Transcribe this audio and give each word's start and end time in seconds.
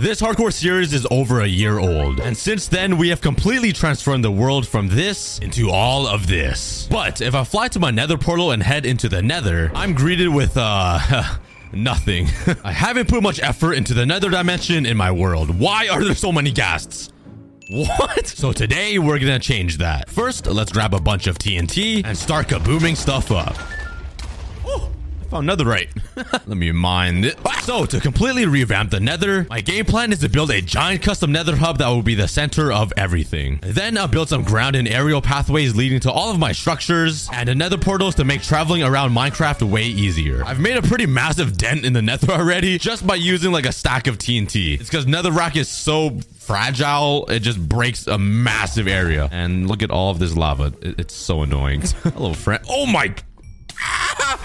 This 0.00 0.20
hardcore 0.20 0.52
series 0.52 0.92
is 0.92 1.06
over 1.10 1.40
a 1.40 1.46
year 1.46 1.78
old, 1.78 2.20
and 2.20 2.36
since 2.36 2.68
then 2.68 2.98
we 2.98 3.08
have 3.08 3.22
completely 3.22 3.72
transformed 3.72 4.22
the 4.22 4.30
world 4.30 4.68
from 4.68 4.88
this 4.88 5.38
into 5.38 5.70
all 5.70 6.06
of 6.06 6.26
this. 6.26 6.86
But 6.90 7.22
if 7.22 7.34
I 7.34 7.44
fly 7.44 7.68
to 7.68 7.80
my 7.80 7.90
nether 7.90 8.18
portal 8.18 8.50
and 8.50 8.62
head 8.62 8.84
into 8.84 9.08
the 9.08 9.22
nether, 9.22 9.70
I'm 9.74 9.94
greeted 9.94 10.28
with, 10.28 10.52
uh... 10.56 10.98
Nothing. 11.72 12.28
I 12.64 12.72
haven't 12.72 13.08
put 13.08 13.22
much 13.22 13.40
effort 13.40 13.72
into 13.72 13.94
the 13.94 14.04
nether 14.04 14.28
dimension 14.30 14.84
in 14.84 14.96
my 14.96 15.10
world. 15.10 15.58
Why 15.58 15.88
are 15.88 16.04
there 16.04 16.14
so 16.14 16.30
many 16.30 16.52
ghasts? 16.52 17.10
What? 17.70 18.26
So 18.26 18.52
today 18.52 18.98
we're 18.98 19.18
gonna 19.18 19.38
change 19.38 19.78
that. 19.78 20.10
First, 20.10 20.46
let's 20.46 20.72
grab 20.72 20.94
a 20.94 21.00
bunch 21.00 21.26
of 21.26 21.38
TNT 21.38 22.04
and 22.04 22.16
start 22.16 22.48
kabooming 22.48 22.96
stuff 22.96 23.32
up. 23.32 23.56
Oh, 25.26 25.42
found 25.42 25.48
netherite. 25.48 25.88
Let 26.46 26.56
me 26.56 26.70
mine 26.70 27.24
it. 27.24 27.36
So 27.62 27.84
to 27.84 28.00
completely 28.00 28.46
revamp 28.46 28.90
the 28.90 29.00
nether, 29.00 29.44
my 29.50 29.60
game 29.60 29.84
plan 29.84 30.12
is 30.12 30.20
to 30.20 30.28
build 30.28 30.52
a 30.52 30.60
giant 30.60 31.02
custom 31.02 31.32
nether 31.32 31.56
hub 31.56 31.78
that 31.78 31.88
will 31.88 32.02
be 32.02 32.14
the 32.14 32.28
center 32.28 32.72
of 32.72 32.92
everything. 32.96 33.58
Then 33.62 33.98
I'll 33.98 34.06
build 34.06 34.28
some 34.28 34.44
ground 34.44 34.76
and 34.76 34.86
aerial 34.86 35.20
pathways 35.20 35.74
leading 35.74 35.98
to 36.00 36.12
all 36.12 36.30
of 36.30 36.38
my 36.38 36.52
structures 36.52 37.28
and 37.32 37.58
nether 37.58 37.76
portals 37.76 38.14
to 38.16 38.24
make 38.24 38.42
traveling 38.42 38.84
around 38.84 39.10
Minecraft 39.10 39.68
way 39.68 39.82
easier. 39.82 40.44
I've 40.44 40.60
made 40.60 40.76
a 40.76 40.82
pretty 40.82 41.06
massive 41.06 41.56
dent 41.56 41.84
in 41.84 41.92
the 41.92 42.02
nether 42.02 42.32
already 42.32 42.78
just 42.78 43.04
by 43.04 43.16
using 43.16 43.50
like 43.50 43.66
a 43.66 43.72
stack 43.72 44.06
of 44.06 44.18
TNT. 44.18 44.78
It's 44.80 44.88
because 44.88 45.06
netherrack 45.06 45.56
is 45.56 45.68
so 45.68 46.20
fragile. 46.38 47.26
It 47.26 47.40
just 47.40 47.68
breaks 47.68 48.06
a 48.06 48.16
massive 48.16 48.86
area. 48.86 49.28
And 49.32 49.68
look 49.68 49.82
at 49.82 49.90
all 49.90 50.10
of 50.10 50.20
this 50.20 50.36
lava. 50.36 50.72
It's 50.80 51.14
so 51.14 51.42
annoying. 51.42 51.80
Hello, 52.02 52.32
friend. 52.32 52.64
Oh 52.68 52.86
my. 52.86 53.12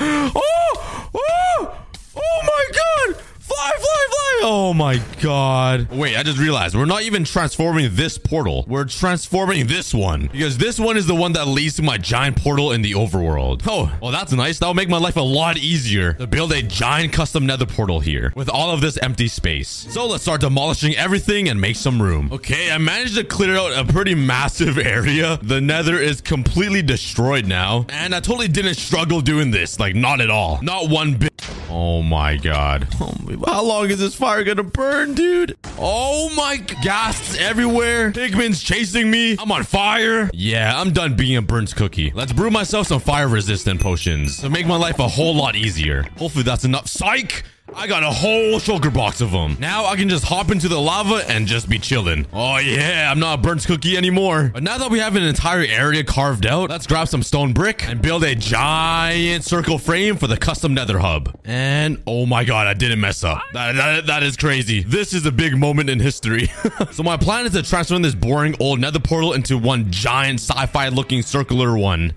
oh, 0.04 1.12
oh, 1.14 1.78
oh 2.16 2.42
my 2.44 2.66
god. 2.74 3.31
Fly, 3.54 3.72
fly, 3.80 4.06
fly. 4.10 4.40
Oh 4.44 4.74
my 4.74 5.02
god. 5.22 5.92
Wait, 5.92 6.16
I 6.18 6.24
just 6.24 6.40
realized 6.40 6.74
we're 6.76 6.86
not 6.86 7.02
even 7.04 7.26
transforming 7.26 7.90
this 7.94 8.18
portal. 8.18 8.64
We're 8.68 8.86
transforming 8.86 9.68
this 9.68 9.94
one 9.94 10.28
because 10.28 10.58
this 10.58 10.80
one 10.80 10.96
is 10.96 11.06
the 11.06 11.14
one 11.16 11.34
that 11.34 11.48
leads 11.48 11.76
to 11.76 11.82
my 11.84 11.98
giant 11.98 12.38
portal 12.38 12.72
in 12.72 12.82
the 12.82 12.94
overworld. 12.94 13.62
Oh, 13.68 13.92
well, 14.02 14.12
that's 14.12 14.32
nice. 14.32 14.58
That'll 14.58 14.74
make 14.74 14.88
my 14.90 14.98
life 15.00 15.18
a 15.18 15.22
lot 15.22 15.58
easier 15.58 16.14
to 16.14 16.28
build 16.28 16.54
a 16.54 16.62
giant 16.62 17.12
custom 17.12 17.46
nether 17.46 17.66
portal 17.66 18.00
here 18.00 18.32
with 18.36 18.50
all 18.50 18.72
of 18.72 18.80
this 18.80 18.98
empty 18.98 19.28
space. 19.28 19.86
So 19.90 20.08
let's 20.08 20.24
start 20.24 20.42
demolishing 20.42 20.96
everything 20.96 21.50
and 21.50 21.60
make 21.60 21.76
some 21.76 22.02
room. 22.02 22.30
Okay, 22.32 22.72
I 22.72 22.78
managed 22.78 23.16
to 23.16 23.26
clear 23.26 23.58
out 23.58 23.74
a 23.74 23.84
pretty 23.92 24.16
massive 24.16 24.78
area. 24.78 25.40
The 25.42 25.60
nether 25.60 25.98
is 26.00 26.22
completely 26.22 26.82
destroyed 26.82 27.46
now. 27.48 27.86
And 27.90 28.16
I 28.16 28.22
totally 28.22 28.48
didn't 28.48 28.76
struggle 28.76 29.20
doing 29.20 29.52
this. 29.52 29.78
Like, 29.80 29.94
not 29.94 30.22
at 30.22 30.30
all. 30.30 30.60
Not 30.62 30.90
one 30.90 31.16
bit. 31.16 31.32
Oh 31.74 32.02
my 32.02 32.36
god. 32.36 32.86
Oh 33.00 33.16
my, 33.24 33.38
how 33.50 33.64
long 33.64 33.90
is 33.90 34.00
this 34.00 34.14
fire 34.14 34.44
gonna 34.44 34.62
burn, 34.62 35.14
dude? 35.14 35.58
Oh 35.80 36.30
my 36.36 36.58
ghasts 36.58 37.38
everywhere. 37.40 38.12
Pigman's 38.12 38.62
chasing 38.62 39.10
me. 39.10 39.38
I'm 39.40 39.52
on 39.54 39.64
fire. 39.64 40.30
Yeah, 40.34 40.78
I'm 40.80 40.92
done 40.92 41.16
being 41.16 41.38
a 41.38 41.42
burnt 41.42 41.74
cookie. 41.74 42.12
Let's 42.14 42.34
brew 42.34 42.52
myself 42.52 42.88
some 42.88 43.00
fire 43.00 43.30
resistant 43.30 43.80
potions 43.80 44.38
to 44.42 44.50
make 44.50 44.68
my 44.68 44.76
life 44.76 45.00
a 45.00 45.08
whole 45.08 45.34
lot 45.34 45.56
easier. 45.56 46.04
Hopefully 46.18 46.44
that's 46.44 46.66
enough. 46.66 46.88
Psych! 46.90 47.44
I 47.76 47.88
got 47.88 48.04
a 48.04 48.12
whole 48.12 48.60
shulker 48.60 48.94
box 48.94 49.22
of 49.22 49.32
them. 49.32 49.56
Now 49.60 49.86
I 49.86 49.96
can 49.96 50.10
just 50.10 50.26
hop 50.26 50.52
into 50.52 50.68
the 50.68 50.80
lava 50.80 51.24
and 51.30 51.48
just 51.48 51.70
be 51.70 51.80
chilling. 51.80 52.28
Oh 52.34 52.58
yeah, 52.58 53.10
I'm 53.10 53.20
not 53.20 53.40
a 53.40 53.42
burnt 53.42 53.66
cookie 53.66 53.96
anymore. 53.96 54.52
But 54.54 54.64
now 54.64 54.78
that 54.78 54.92
we 54.92 55.00
have 55.00 55.16
an 55.16 55.24
entire 55.24 55.64
area 55.64 56.04
carved 56.04 56.46
out, 56.46 56.70
let's 56.70 56.86
grab 56.86 57.08
some 57.08 57.24
stone 57.24 57.54
brick 57.54 57.88
and 57.88 58.02
build 58.02 58.24
a 58.24 58.36
giant 58.36 59.46
circle 59.46 59.78
frame 59.78 60.18
for 60.18 60.28
the 60.28 60.38
custom 60.38 60.74
nether 60.74 61.00
hub. 61.00 61.34
And 61.46 62.02
oh 62.06 62.26
my 62.26 62.44
god, 62.44 62.68
I 62.68 62.74
didn't 62.74 63.00
mess 63.00 63.24
up. 63.24 63.42
That, 63.54 63.76
that, 63.76 64.08
that 64.08 64.24
is 64.24 64.36
crazy. 64.36 64.84
This 64.84 65.14
is 65.14 65.26
a 65.26 65.32
big 65.32 65.58
moment 65.58 65.90
in 65.90 66.00
history. 66.00 66.52
so 66.92 67.04
my 67.04 67.16
plan 67.16 67.46
is 67.46 67.54
to 67.54 67.64
transform 67.64 68.02
this 68.02 68.16
boring 68.16 68.56
old 68.60 68.80
nether 68.80 69.00
portal 69.00 69.34
into 69.34 69.58
one 69.58 69.92
giant 69.92 70.40
sci-fi 70.42 70.90
looking 70.90 71.22
circular 71.22 71.78
one 71.78 72.14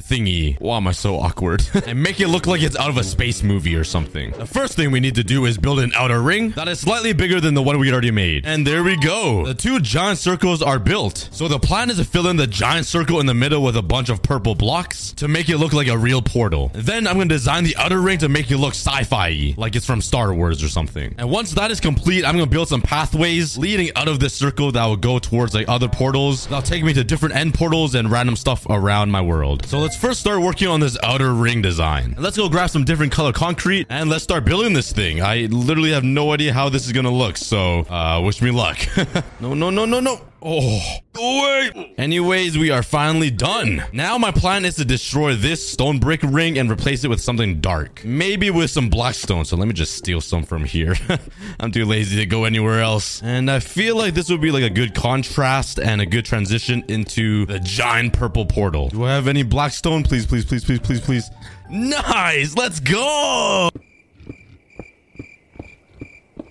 thingy. 0.00 0.58
Why 0.60 0.76
am 0.76 0.86
I 0.86 0.92
so 0.92 1.16
awkward? 1.16 1.66
and 1.86 2.02
make 2.02 2.20
it 2.20 2.28
look 2.28 2.46
like 2.46 2.62
it's 2.62 2.76
out 2.76 2.88
of 2.90 2.96
a 2.96 3.04
space 3.04 3.42
movie 3.42 3.74
or 3.76 3.84
something. 3.84 4.30
The 4.32 4.46
first 4.46 4.74
thing 4.74 4.90
we 4.90 5.00
need 5.00 5.14
to 5.16 5.24
do 5.24 5.46
is 5.46 5.58
build 5.58 5.80
an 5.80 5.92
outer 5.94 6.20
ring 6.20 6.50
that 6.50 6.68
is 6.68 6.80
slightly 6.80 7.12
bigger 7.12 7.40
than 7.40 7.54
the 7.54 7.62
one 7.62 7.78
we 7.78 7.92
already 7.92 8.10
made. 8.10 8.46
And 8.46 8.66
there 8.66 8.82
we 8.82 8.96
go. 8.96 9.46
The 9.46 9.54
two 9.54 9.80
giant 9.80 10.18
circles 10.18 10.62
are 10.62 10.78
built. 10.78 11.28
So 11.32 11.48
the 11.48 11.58
plan 11.58 11.90
is 11.90 11.96
to 11.98 12.04
fill 12.04 12.28
in 12.28 12.36
the 12.36 12.46
giant 12.46 12.86
circle 12.86 13.20
in 13.20 13.26
the 13.26 13.34
middle 13.34 13.62
with 13.62 13.76
a 13.76 13.82
bunch 13.82 14.08
of 14.08 14.22
purple 14.22 14.54
blocks 14.54 15.12
to 15.14 15.28
make 15.28 15.48
it 15.48 15.58
look 15.58 15.72
like 15.72 15.88
a 15.88 15.96
real 15.96 16.22
portal. 16.22 16.70
Then 16.74 17.06
I'm 17.06 17.14
going 17.16 17.28
to 17.28 17.34
design 17.34 17.64
the 17.64 17.76
outer 17.76 18.00
ring 18.00 18.18
to 18.18 18.28
make 18.28 18.50
it 18.50 18.58
look 18.58 18.74
sci-fi 18.74 19.54
like 19.56 19.76
it's 19.76 19.86
from 19.86 20.00
Star 20.00 20.32
Wars 20.34 20.62
or 20.62 20.68
something. 20.68 21.14
And 21.18 21.30
once 21.30 21.52
that 21.52 21.70
is 21.70 21.80
complete, 21.80 22.24
I'm 22.24 22.34
going 22.34 22.44
to 22.44 22.50
build 22.50 22.68
some 22.68 22.82
pathways 22.82 23.58
leading 23.58 23.90
out 23.96 24.08
of 24.08 24.20
this 24.20 24.34
circle 24.34 24.72
that 24.72 24.84
will 24.84 24.96
go 24.96 25.18
towards 25.18 25.54
like 25.54 25.68
other 25.68 25.88
portals. 25.88 26.46
That'll 26.46 26.62
take 26.62 26.84
me 26.84 26.92
to 26.94 27.04
different 27.04 27.34
end 27.34 27.54
portals 27.54 27.94
and 27.94 28.10
random 28.10 28.36
stuff 28.36 28.66
around 28.68 29.10
my 29.10 29.20
world. 29.20 29.66
So 29.66 29.78
let's 29.78 29.89
first 29.96 30.20
start 30.20 30.40
working 30.40 30.68
on 30.68 30.80
this 30.80 30.96
outer 31.02 31.34
ring 31.34 31.62
design. 31.62 32.14
Let's 32.18 32.36
go 32.36 32.48
grab 32.48 32.70
some 32.70 32.84
different 32.84 33.12
color 33.12 33.32
concrete 33.32 33.86
and 33.90 34.10
let's 34.10 34.24
start 34.24 34.44
building 34.44 34.72
this 34.72 34.92
thing. 34.92 35.22
I 35.22 35.46
literally 35.50 35.92
have 35.92 36.04
no 36.04 36.32
idea 36.32 36.52
how 36.52 36.68
this 36.68 36.86
is 36.86 36.92
gonna 36.92 37.10
look, 37.10 37.36
so 37.36 37.80
uh, 37.80 38.20
wish 38.24 38.42
me 38.42 38.50
luck. 38.50 38.78
no, 39.40 39.54
no, 39.54 39.70
no, 39.70 39.84
no, 39.84 40.00
no. 40.00 40.20
Oh, 40.42 40.80
wait. 41.14 41.94
Anyways, 41.98 42.56
we 42.56 42.70
are 42.70 42.82
finally 42.82 43.30
done. 43.30 43.84
Now 43.92 44.16
my 44.16 44.30
plan 44.30 44.64
is 44.64 44.76
to 44.76 44.84
destroy 44.84 45.34
this 45.34 45.66
stone 45.66 45.98
brick 45.98 46.22
ring 46.22 46.58
and 46.58 46.70
replace 46.70 47.04
it 47.04 47.08
with 47.08 47.20
something 47.20 47.60
dark. 47.60 48.02
Maybe 48.04 48.50
with 48.50 48.70
some 48.70 48.88
black 48.88 49.14
stone. 49.14 49.44
So 49.44 49.56
let 49.56 49.68
me 49.68 49.74
just 49.74 49.94
steal 49.94 50.20
some 50.20 50.44
from 50.44 50.64
here. 50.64 50.94
I'm 51.60 51.72
too 51.72 51.84
lazy 51.84 52.16
to 52.16 52.26
go 52.26 52.44
anywhere 52.44 52.80
else. 52.80 53.22
And 53.22 53.50
I 53.50 53.60
feel 53.60 53.96
like 53.96 54.14
this 54.14 54.30
would 54.30 54.40
be 54.40 54.50
like 54.50 54.64
a 54.64 54.70
good 54.70 54.94
contrast 54.94 55.78
and 55.78 56.00
a 56.00 56.06
good 56.06 56.24
transition 56.24 56.84
into 56.88 57.44
the 57.46 57.60
giant 57.60 58.14
purple 58.14 58.46
portal. 58.46 58.88
Do 58.88 59.04
I 59.04 59.10
have 59.10 59.28
any 59.28 59.42
black 59.42 59.72
stone? 59.72 60.02
Please, 60.04 60.26
please, 60.26 60.44
please, 60.44 60.64
please, 60.64 60.80
please, 60.80 61.00
please. 61.00 61.30
Nice. 61.68 62.56
Let's 62.56 62.80
go. 62.80 63.68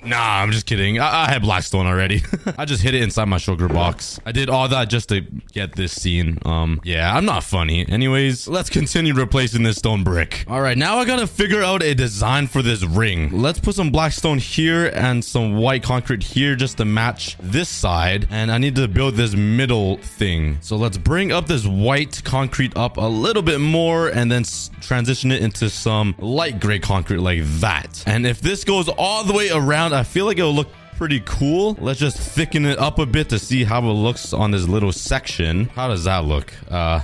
Nah, 0.04 0.42
I'm 0.42 0.52
just 0.52 0.66
kidding. 0.66 1.00
I, 1.00 1.26
I 1.26 1.30
had 1.30 1.42
Blackstone 1.42 1.86
already. 1.86 2.24
I 2.58 2.66
just 2.66 2.82
hid 2.82 2.94
it 2.96 3.02
inside 3.02 3.26
my 3.26 3.38
shulker 3.38 3.72
box. 3.72 4.20
I 4.26 4.32
did 4.32 4.50
all 4.50 4.68
that 4.70 4.90
just 4.90 5.10
to 5.10 5.22
get 5.52 5.76
this 5.76 5.94
scene. 5.94 6.38
Um, 6.46 6.82
yeah, 6.84 7.16
I'm 7.16 7.26
not 7.26 7.44
funny. 7.44 7.88
Anyways, 7.88 8.48
let's 8.48 8.70
continue 8.70 9.14
replacing 9.14 9.64
this 9.64 9.78
stone 9.78 10.04
brick. 10.04 10.46
All 10.48 10.62
right, 10.62 10.78
now 10.78 10.98
I 10.98 11.06
gotta 11.06 11.28
figure 11.28 11.62
out 11.62 11.84
a 11.84 11.94
design 11.94 12.48
for 12.48 12.62
this 12.62 12.84
ring. 12.84 13.30
Let's 13.32 13.60
put 13.60 13.76
some 13.76 13.92
blackstone 13.92 14.38
here 14.38 14.92
and 14.94 15.24
some 15.24 15.58
white 15.58 15.84
concrete 15.84 16.24
here 16.24 16.56
just 16.56 16.78
to 16.78 16.86
match 16.86 17.38
this 17.40 17.70
side. 17.70 18.28
And 18.30 18.52
I 18.52 18.58
need 18.58 18.76
to 18.76 18.88
build 18.88 19.16
this 19.16 19.36
middle 19.36 19.98
thing. 19.98 20.58
So 20.62 20.76
let's 20.78 20.98
bring 20.98 21.32
up 21.32 21.48
this 21.48 21.66
white 21.66 22.22
concrete 22.24 22.76
up 22.78 22.98
a 22.98 23.02
little 23.02 23.44
bit 23.44 23.60
more 23.60 24.10
and 24.10 24.32
then 24.32 24.44
transition 24.82 25.32
it 25.32 25.42
into 25.42 25.70
some 25.70 26.16
light 26.20 26.60
gray 26.60 26.80
concrete 26.80 27.20
like 27.20 27.44
that. 27.60 28.04
And 28.06 28.26
if 28.26 28.42
this 28.42 28.64
goes 28.64 28.88
all 28.88 29.24
the 29.24 29.34
way 29.34 29.50
around, 29.50 29.89
I 29.94 30.04
feel 30.04 30.26
like 30.26 30.38
it'll 30.38 30.54
look 30.54 30.70
pretty 30.98 31.22
cool. 31.26 31.78
Let's 31.80 32.00
just 32.00 32.18
thicken 32.18 32.66
it 32.66 32.78
up 32.78 33.00
a 33.00 33.06
bit 33.06 33.30
to 33.30 33.40
see 33.40 33.64
how 33.64 33.80
it 33.80 33.94
looks 33.94 34.34
on 34.34 34.52
this 34.52 34.68
little 34.68 34.92
section. 34.92 35.66
How 35.70 35.88
does 35.88 36.04
that 36.04 36.26
look? 36.26 36.54
Uh, 36.70 37.02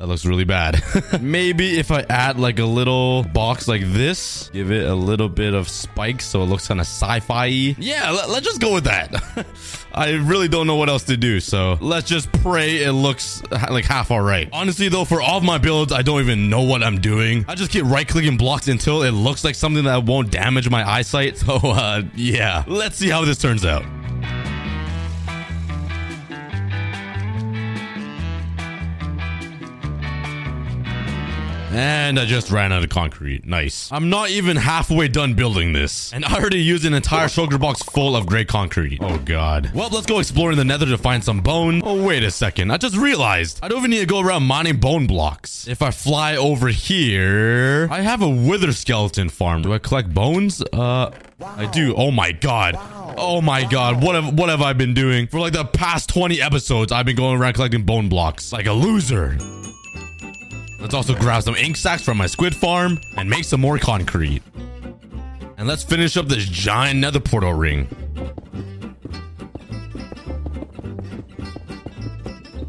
that 0.00 0.06
looks 0.06 0.24
really 0.24 0.44
bad. 0.44 0.82
Maybe 1.20 1.78
if 1.78 1.90
I 1.90 2.06
add 2.08 2.40
like 2.40 2.58
a 2.58 2.64
little 2.64 3.22
box 3.22 3.68
like 3.68 3.82
this, 3.84 4.48
give 4.50 4.72
it 4.72 4.86
a 4.88 4.94
little 4.94 5.28
bit 5.28 5.52
of 5.52 5.68
spikes 5.68 6.24
so 6.24 6.42
it 6.42 6.46
looks 6.46 6.66
kind 6.68 6.80
of 6.80 6.86
sci-fi 6.86 7.46
Yeah, 7.46 8.10
let, 8.10 8.30
let's 8.30 8.46
just 8.46 8.62
go 8.62 8.72
with 8.72 8.84
that. 8.84 9.12
I 9.94 10.12
really 10.12 10.48
don't 10.48 10.66
know 10.66 10.76
what 10.76 10.88
else 10.88 11.04
to 11.04 11.18
do, 11.18 11.38
so 11.38 11.76
let's 11.82 12.08
just 12.08 12.32
pray 12.32 12.82
it 12.82 12.92
looks 12.92 13.42
like 13.50 13.84
half 13.84 14.10
all 14.10 14.22
right. 14.22 14.48
Honestly, 14.54 14.88
though, 14.88 15.04
for 15.04 15.20
all 15.20 15.36
of 15.36 15.44
my 15.44 15.58
builds, 15.58 15.92
I 15.92 16.00
don't 16.00 16.20
even 16.22 16.48
know 16.48 16.62
what 16.62 16.82
I'm 16.82 16.98
doing. 17.02 17.44
I 17.46 17.54
just 17.54 17.70
keep 17.70 17.84
right-clicking 17.84 18.38
blocks 18.38 18.68
until 18.68 19.02
it 19.02 19.10
looks 19.10 19.44
like 19.44 19.54
something 19.54 19.84
that 19.84 20.04
won't 20.04 20.30
damage 20.30 20.70
my 20.70 20.88
eyesight. 20.88 21.36
So, 21.50 21.56
uh, 21.56 22.02
yeah, 22.14 22.64
let's 22.66 22.96
see 22.96 23.08
how 23.08 23.24
this 23.24 23.38
turns 23.38 23.64
out. 23.64 23.82
And 31.72 32.18
I 32.18 32.24
just 32.24 32.50
ran 32.50 32.72
out 32.72 32.82
of 32.82 32.90
concrete. 32.90 33.46
Nice. 33.46 33.90
I'm 33.92 34.10
not 34.10 34.30
even 34.30 34.56
halfway 34.56 35.06
done 35.06 35.34
building 35.34 35.72
this. 35.72 36.12
And 36.12 36.24
I 36.24 36.34
already 36.34 36.60
used 36.60 36.84
an 36.84 36.94
entire 36.94 37.28
shulker 37.28 37.60
box 37.60 37.80
full 37.82 38.16
of 38.16 38.26
gray 38.26 38.44
concrete. 38.44 38.98
Oh 39.00 39.18
god. 39.18 39.70
Well, 39.72 39.88
let's 39.90 40.06
go 40.06 40.18
exploring 40.18 40.56
the 40.56 40.64
nether 40.64 40.86
to 40.86 40.98
find 40.98 41.22
some 41.22 41.40
bone. 41.42 41.80
Oh, 41.84 42.02
wait 42.04 42.24
a 42.24 42.30
second. 42.32 42.72
I 42.72 42.76
just 42.76 42.96
realized 42.96 43.60
I 43.62 43.68
don't 43.68 43.78
even 43.78 43.90
need 43.92 44.00
to 44.00 44.06
go 44.06 44.20
around 44.20 44.42
mining 44.44 44.78
bone 44.78 45.06
blocks. 45.06 45.68
If 45.68 45.80
I 45.80 45.92
fly 45.92 46.36
over 46.36 46.68
here, 46.68 47.86
I 47.90 48.00
have 48.00 48.22
a 48.22 48.28
wither 48.28 48.72
skeleton 48.72 49.28
farm. 49.28 49.62
Do 49.62 49.72
I 49.72 49.78
collect 49.78 50.12
bones? 50.12 50.60
Uh, 50.72 51.12
I 51.40 51.66
do. 51.66 51.94
Oh 51.94 52.10
my 52.10 52.32
god. 52.32 52.74
Oh 53.16 53.40
my 53.40 53.64
god. 53.64 54.02
What 54.02 54.16
have 54.16 54.34
what 54.36 54.48
have 54.48 54.60
I 54.60 54.72
been 54.72 54.92
doing? 54.94 55.28
For 55.28 55.38
like 55.38 55.52
the 55.52 55.64
past 55.64 56.08
20 56.08 56.42
episodes, 56.42 56.90
I've 56.90 57.06
been 57.06 57.16
going 57.16 57.38
around 57.40 57.52
collecting 57.54 57.84
bone 57.84 58.08
blocks. 58.08 58.52
Like 58.52 58.66
a 58.66 58.72
loser. 58.72 59.38
Let's 60.80 60.94
also 60.94 61.14
grab 61.14 61.42
some 61.42 61.56
ink 61.56 61.76
sacks 61.76 62.02
from 62.02 62.16
my 62.16 62.26
squid 62.26 62.54
farm 62.56 62.98
and 63.16 63.28
make 63.28 63.44
some 63.44 63.60
more 63.60 63.78
concrete. 63.78 64.42
And 65.56 65.68
let's 65.68 65.82
finish 65.82 66.16
up 66.16 66.26
this 66.26 66.44
giant 66.46 66.98
nether 66.98 67.20
portal 67.20 67.52
ring. 67.52 67.86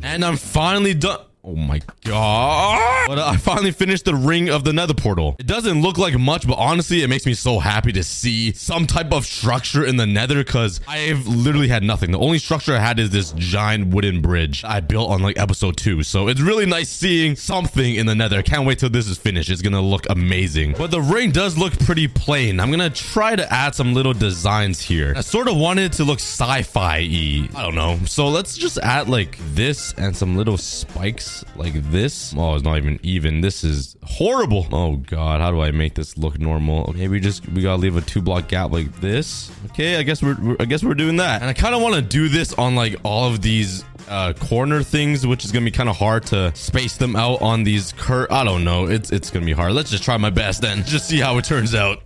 And 0.03 0.25
I'm 0.25 0.35
finally 0.35 0.93
done. 0.93 1.19
Oh 1.43 1.55
my 1.55 1.81
god. 2.03 3.07
But 3.07 3.17
uh, 3.17 3.25
I 3.25 3.37
finally 3.37 3.71
finished 3.71 4.05
the 4.05 4.13
ring 4.13 4.49
of 4.49 4.63
the 4.63 4.73
nether 4.73 4.93
portal. 4.93 5.35
It 5.39 5.47
doesn't 5.47 5.81
look 5.81 5.97
like 5.97 6.15
much, 6.19 6.47
but 6.47 6.53
honestly, 6.59 7.01
it 7.01 7.07
makes 7.07 7.25
me 7.25 7.33
so 7.33 7.57
happy 7.57 7.91
to 7.93 8.03
see 8.03 8.53
some 8.53 8.85
type 8.85 9.11
of 9.11 9.25
structure 9.25 9.83
in 9.83 9.97
the 9.97 10.05
nether 10.05 10.43
because 10.43 10.81
I've 10.87 11.25
literally 11.27 11.67
had 11.67 11.81
nothing. 11.81 12.11
The 12.11 12.19
only 12.19 12.37
structure 12.37 12.75
I 12.75 12.79
had 12.79 12.99
is 12.99 13.09
this 13.09 13.31
giant 13.31 13.87
wooden 13.87 14.21
bridge 14.21 14.63
I 14.63 14.81
built 14.81 15.09
on 15.09 15.23
like 15.23 15.39
episode 15.39 15.77
two. 15.77 16.03
So 16.03 16.27
it's 16.27 16.41
really 16.41 16.67
nice 16.67 16.89
seeing 16.89 17.35
something 17.35 17.95
in 17.95 18.05
the 18.05 18.13
nether. 18.13 18.37
I 18.37 18.43
can't 18.43 18.67
wait 18.67 18.77
till 18.77 18.91
this 18.91 19.07
is 19.07 19.17
finished. 19.17 19.49
It's 19.49 19.63
gonna 19.63 19.81
look 19.81 20.05
amazing. 20.11 20.75
But 20.77 20.91
the 20.91 21.01
ring 21.01 21.31
does 21.31 21.57
look 21.57 21.77
pretty 21.79 22.07
plain. 22.07 22.59
I'm 22.59 22.69
gonna 22.69 22.91
try 22.91 23.35
to 23.35 23.51
add 23.51 23.73
some 23.73 23.95
little 23.95 24.13
designs 24.13 24.79
here. 24.79 25.13
I 25.17 25.21
sort 25.21 25.47
of 25.47 25.57
wanted 25.57 25.85
it 25.85 25.93
to 25.93 26.03
look 26.03 26.19
sci-fi-y. 26.19 27.49
I 27.55 27.63
don't 27.63 27.75
know. 27.75 27.97
So 28.05 28.27
let's 28.27 28.55
just 28.55 28.77
add 28.77 29.09
like 29.09 29.39
this 29.55 29.95
and 29.97 30.15
some 30.15 30.37
little 30.37 30.57
spikes 30.57 31.30
like 31.55 31.73
this. 31.91 32.33
Oh, 32.37 32.55
it's 32.55 32.63
not 32.63 32.77
even 32.77 32.99
even. 33.03 33.41
This 33.41 33.63
is 33.63 33.95
horrible. 34.03 34.67
Oh 34.71 34.97
god, 34.97 35.41
how 35.41 35.51
do 35.51 35.61
I 35.61 35.71
make 35.71 35.95
this 35.95 36.17
look 36.17 36.39
normal? 36.39 36.89
Okay, 36.89 37.07
we 37.07 37.19
just 37.19 37.47
we 37.49 37.61
gotta 37.61 37.81
leave 37.81 37.97
a 37.97 38.01
two 38.01 38.21
block 38.21 38.47
gap 38.47 38.71
like 38.71 38.99
this. 39.01 39.51
Okay, 39.67 39.97
I 39.97 40.03
guess 40.03 40.21
we're, 40.21 40.37
we're 40.41 40.57
I 40.59 40.65
guess 40.65 40.83
we're 40.83 40.93
doing 40.93 41.17
that. 41.17 41.41
And 41.41 41.49
I 41.49 41.53
kind 41.53 41.75
of 41.75 41.81
want 41.81 41.95
to 41.95 42.01
do 42.01 42.29
this 42.29 42.53
on 42.53 42.75
like 42.75 42.95
all 43.03 43.29
of 43.29 43.41
these 43.41 43.83
uh, 44.09 44.33
corner 44.33 44.83
things, 44.83 45.25
which 45.25 45.45
is 45.45 45.51
gonna 45.51 45.65
be 45.65 45.71
kind 45.71 45.89
of 45.89 45.97
hard 45.97 46.25
to 46.27 46.53
space 46.55 46.97
them 46.97 47.15
out 47.15 47.41
on 47.41 47.63
these 47.63 47.93
cur. 47.93 48.27
I 48.29 48.43
don't 48.43 48.63
know. 48.63 48.85
It's 48.85 49.11
it's 49.11 49.29
gonna 49.29 49.45
be 49.45 49.53
hard. 49.53 49.73
Let's 49.73 49.91
just 49.91 50.03
try 50.03 50.17
my 50.17 50.29
best 50.29 50.61
then. 50.61 50.83
Just 50.91 51.07
see 51.07 51.19
how 51.19 51.37
it 51.37 51.45
turns 51.45 51.73
out. 51.73 52.03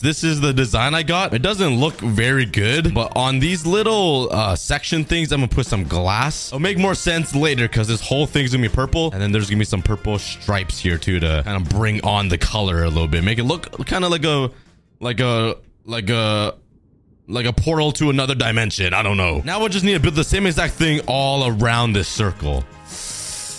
This 0.00 0.22
is 0.22 0.40
the 0.40 0.52
design 0.52 0.94
I 0.94 1.02
got. 1.02 1.34
It 1.34 1.42
doesn't 1.42 1.74
look 1.74 2.00
very 2.00 2.44
good, 2.44 2.94
but 2.94 3.16
on 3.16 3.40
these 3.40 3.66
little 3.66 4.28
uh, 4.30 4.54
section 4.54 5.02
things, 5.02 5.32
I'm 5.32 5.40
gonna 5.40 5.48
put 5.48 5.66
some 5.66 5.82
glass. 5.82 6.50
It'll 6.50 6.60
make 6.60 6.78
more 6.78 6.94
sense 6.94 7.34
later 7.34 7.66
because 7.66 7.88
this 7.88 8.00
whole 8.00 8.24
thing's 8.24 8.52
gonna 8.52 8.68
be 8.68 8.72
purple. 8.72 9.10
And 9.10 9.20
then 9.20 9.32
there's 9.32 9.50
gonna 9.50 9.58
be 9.58 9.64
some 9.64 9.82
purple 9.82 10.20
stripes 10.20 10.78
here 10.78 10.98
too 10.98 11.18
to 11.18 11.42
kind 11.44 11.60
of 11.60 11.68
bring 11.68 12.04
on 12.04 12.28
the 12.28 12.38
color 12.38 12.84
a 12.84 12.88
little 12.88 13.08
bit. 13.08 13.24
Make 13.24 13.38
it 13.38 13.44
look 13.44 13.86
kind 13.86 14.04
of 14.04 14.12
like 14.12 14.24
a, 14.24 14.52
like 15.00 15.18
a, 15.18 15.56
like 15.84 16.10
a, 16.10 16.54
like 17.26 17.46
a 17.46 17.52
portal 17.52 17.90
to 17.92 18.08
another 18.08 18.36
dimension. 18.36 18.94
I 18.94 19.02
don't 19.02 19.16
know. 19.16 19.42
Now 19.44 19.58
we'll 19.58 19.68
just 19.68 19.84
need 19.84 19.94
to 19.94 20.00
build 20.00 20.14
the 20.14 20.22
same 20.22 20.46
exact 20.46 20.74
thing 20.74 21.00
all 21.08 21.48
around 21.48 21.94
this 21.94 22.06
circle. 22.08 22.64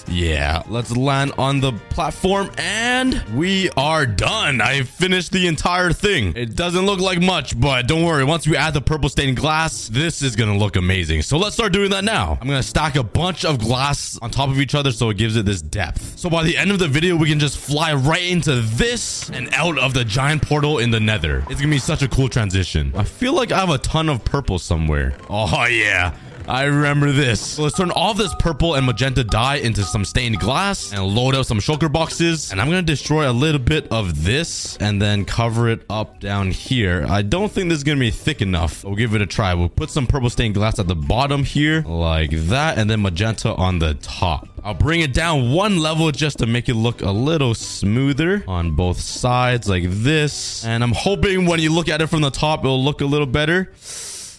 Yeah, 0.10 0.64
let's 0.68 0.96
land 0.96 1.34
on 1.38 1.60
the 1.60 1.74
platform 1.90 2.50
and 2.58 3.24
we 3.36 3.70
are 3.78 4.06
done. 4.06 4.60
I 4.60 4.82
finished 4.84 5.32
the 5.32 5.48
entire 5.48 5.92
thing. 5.94 6.34
It 6.36 6.56
doesn't 6.56 6.86
look 6.86 7.00
like 7.00 7.22
much, 7.22 7.60
but 7.60 7.88
don't 7.88 8.04
worry. 8.04 8.24
Once 8.24 8.48
we 8.48 8.58
add 8.58 8.74
the 8.74 8.82
purple 8.82 9.10
stained 9.10 9.38
glass, 9.38 9.88
this 9.88 10.22
is 10.22 10.36
going 10.36 10.52
to 10.52 10.58
look 10.58 10.76
amazing. 10.76 11.22
So 11.22 11.38
let's 11.38 11.56
start 11.56 11.74
doing 11.74 11.92
that 11.92 12.04
now. 12.04 12.38
I'm 12.42 12.48
going 12.48 12.60
to 12.62 12.68
stack 12.68 12.96
a 12.96 13.04
bunch 13.04 13.46
of 13.46 13.60
glass 13.60 14.18
on 14.22 14.32
top 14.32 14.50
of 14.50 14.60
each 14.60 14.76
other 14.76 14.92
so 14.92 15.10
it 15.10 15.18
gives 15.18 15.36
it 15.36 15.46
this 15.46 15.62
depth. 15.62 16.18
So 16.18 16.30
by 16.30 16.44
the 16.44 16.58
end 16.58 16.72
of 16.72 16.80
the 16.80 16.88
video, 16.88 17.16
we 17.16 17.30
can 17.30 17.40
just 17.40 17.58
fly 17.58 17.94
right 17.94 18.24
into 18.24 18.62
this 18.62 19.30
and 19.30 19.54
out 19.54 19.78
of 19.78 19.94
the 19.94 20.04
giant 20.04 20.42
portal 20.42 20.80
in 20.80 20.92
the 20.92 21.00
nether. 21.00 21.40
It's 21.50 21.62
going 21.62 21.64
to 21.64 21.68
be 21.68 21.80
such 21.80 22.02
a 22.02 22.08
cool 22.08 22.30
transition. 22.30 22.92
I 22.96 23.04
feel 23.04 23.34
like 23.34 23.52
I 23.52 23.60
have 23.60 23.70
a 23.70 23.78
ton 23.78 24.10
of 24.10 24.26
purple 24.26 24.60
somewhere. 24.60 25.16
Oh 25.30 25.66
yeah. 25.66 26.16
I 26.50 26.64
remember 26.64 27.12
this. 27.12 27.40
So 27.40 27.62
let's 27.62 27.78
turn 27.78 27.92
all 27.92 28.16
this 28.16 28.34
purple 28.40 28.74
and 28.74 28.84
magenta 28.84 29.24
dye 29.24 29.58
into 29.58 29.84
some 29.84 30.04
stained 30.04 30.40
glass 30.40 30.92
and 30.92 31.04
load 31.06 31.36
up 31.36 31.46
some 31.46 31.60
shulker 31.60 31.92
boxes. 31.92 32.52
And 32.52 32.60
I'm 32.60 32.68
going 32.72 32.84
to 32.84 32.92
destroy 32.92 33.30
a 33.30 33.32
little 33.32 33.62
bit 33.62 33.88
of 33.92 34.24
this 34.24 34.76
and 34.78 35.00
then 35.00 35.26
cover 35.26 35.70
it 35.70 35.86
up 35.92 36.20
down 36.20 36.50
here. 36.50 37.06
I 37.08 37.22
don't 37.22 37.52
think 37.52 37.70
this 37.70 37.78
is 37.78 37.84
going 37.84 38.00
to 38.00 38.04
be 38.04 38.10
thick 38.10 38.42
enough. 38.42 38.84
We'll 38.84 38.96
give 38.96 39.14
it 39.14 39.22
a 39.22 39.28
try. 39.28 39.54
We'll 39.54 39.70
put 39.70 39.92
some 39.92 40.08
purple 40.08 40.32
stained 40.32 40.56
glass 40.56 40.80
at 40.80 40.88
the 40.88 40.96
bottom 40.96 41.44
here 41.44 41.82
like 41.82 42.32
that 42.32 42.80
and 42.80 42.90
then 42.90 43.04
magenta 43.04 43.54
on 43.54 43.78
the 43.78 43.94
top. 43.94 44.48
I'll 44.64 44.74
bring 44.74 45.02
it 45.02 45.14
down 45.14 45.52
one 45.52 45.78
level 45.78 46.12
just 46.12 46.40
to 46.40 46.48
make 46.48 46.68
it 46.68 46.74
look 46.74 47.04
a 47.04 47.12
little 47.12 47.54
smoother 47.54 48.44
on 48.48 48.76
both 48.76 49.00
sides 49.00 49.70
like 49.70 49.84
this. 49.86 50.66
And 50.66 50.84
I'm 50.84 50.94
hoping 50.94 51.46
when 51.46 51.60
you 51.60 51.72
look 51.72 51.90
at 51.90 52.02
it 52.02 52.08
from 52.08 52.22
the 52.22 52.32
top, 52.32 52.62
it'll 52.62 52.84
look 52.84 53.02
a 53.02 53.06
little 53.06 53.28
better. 53.28 53.72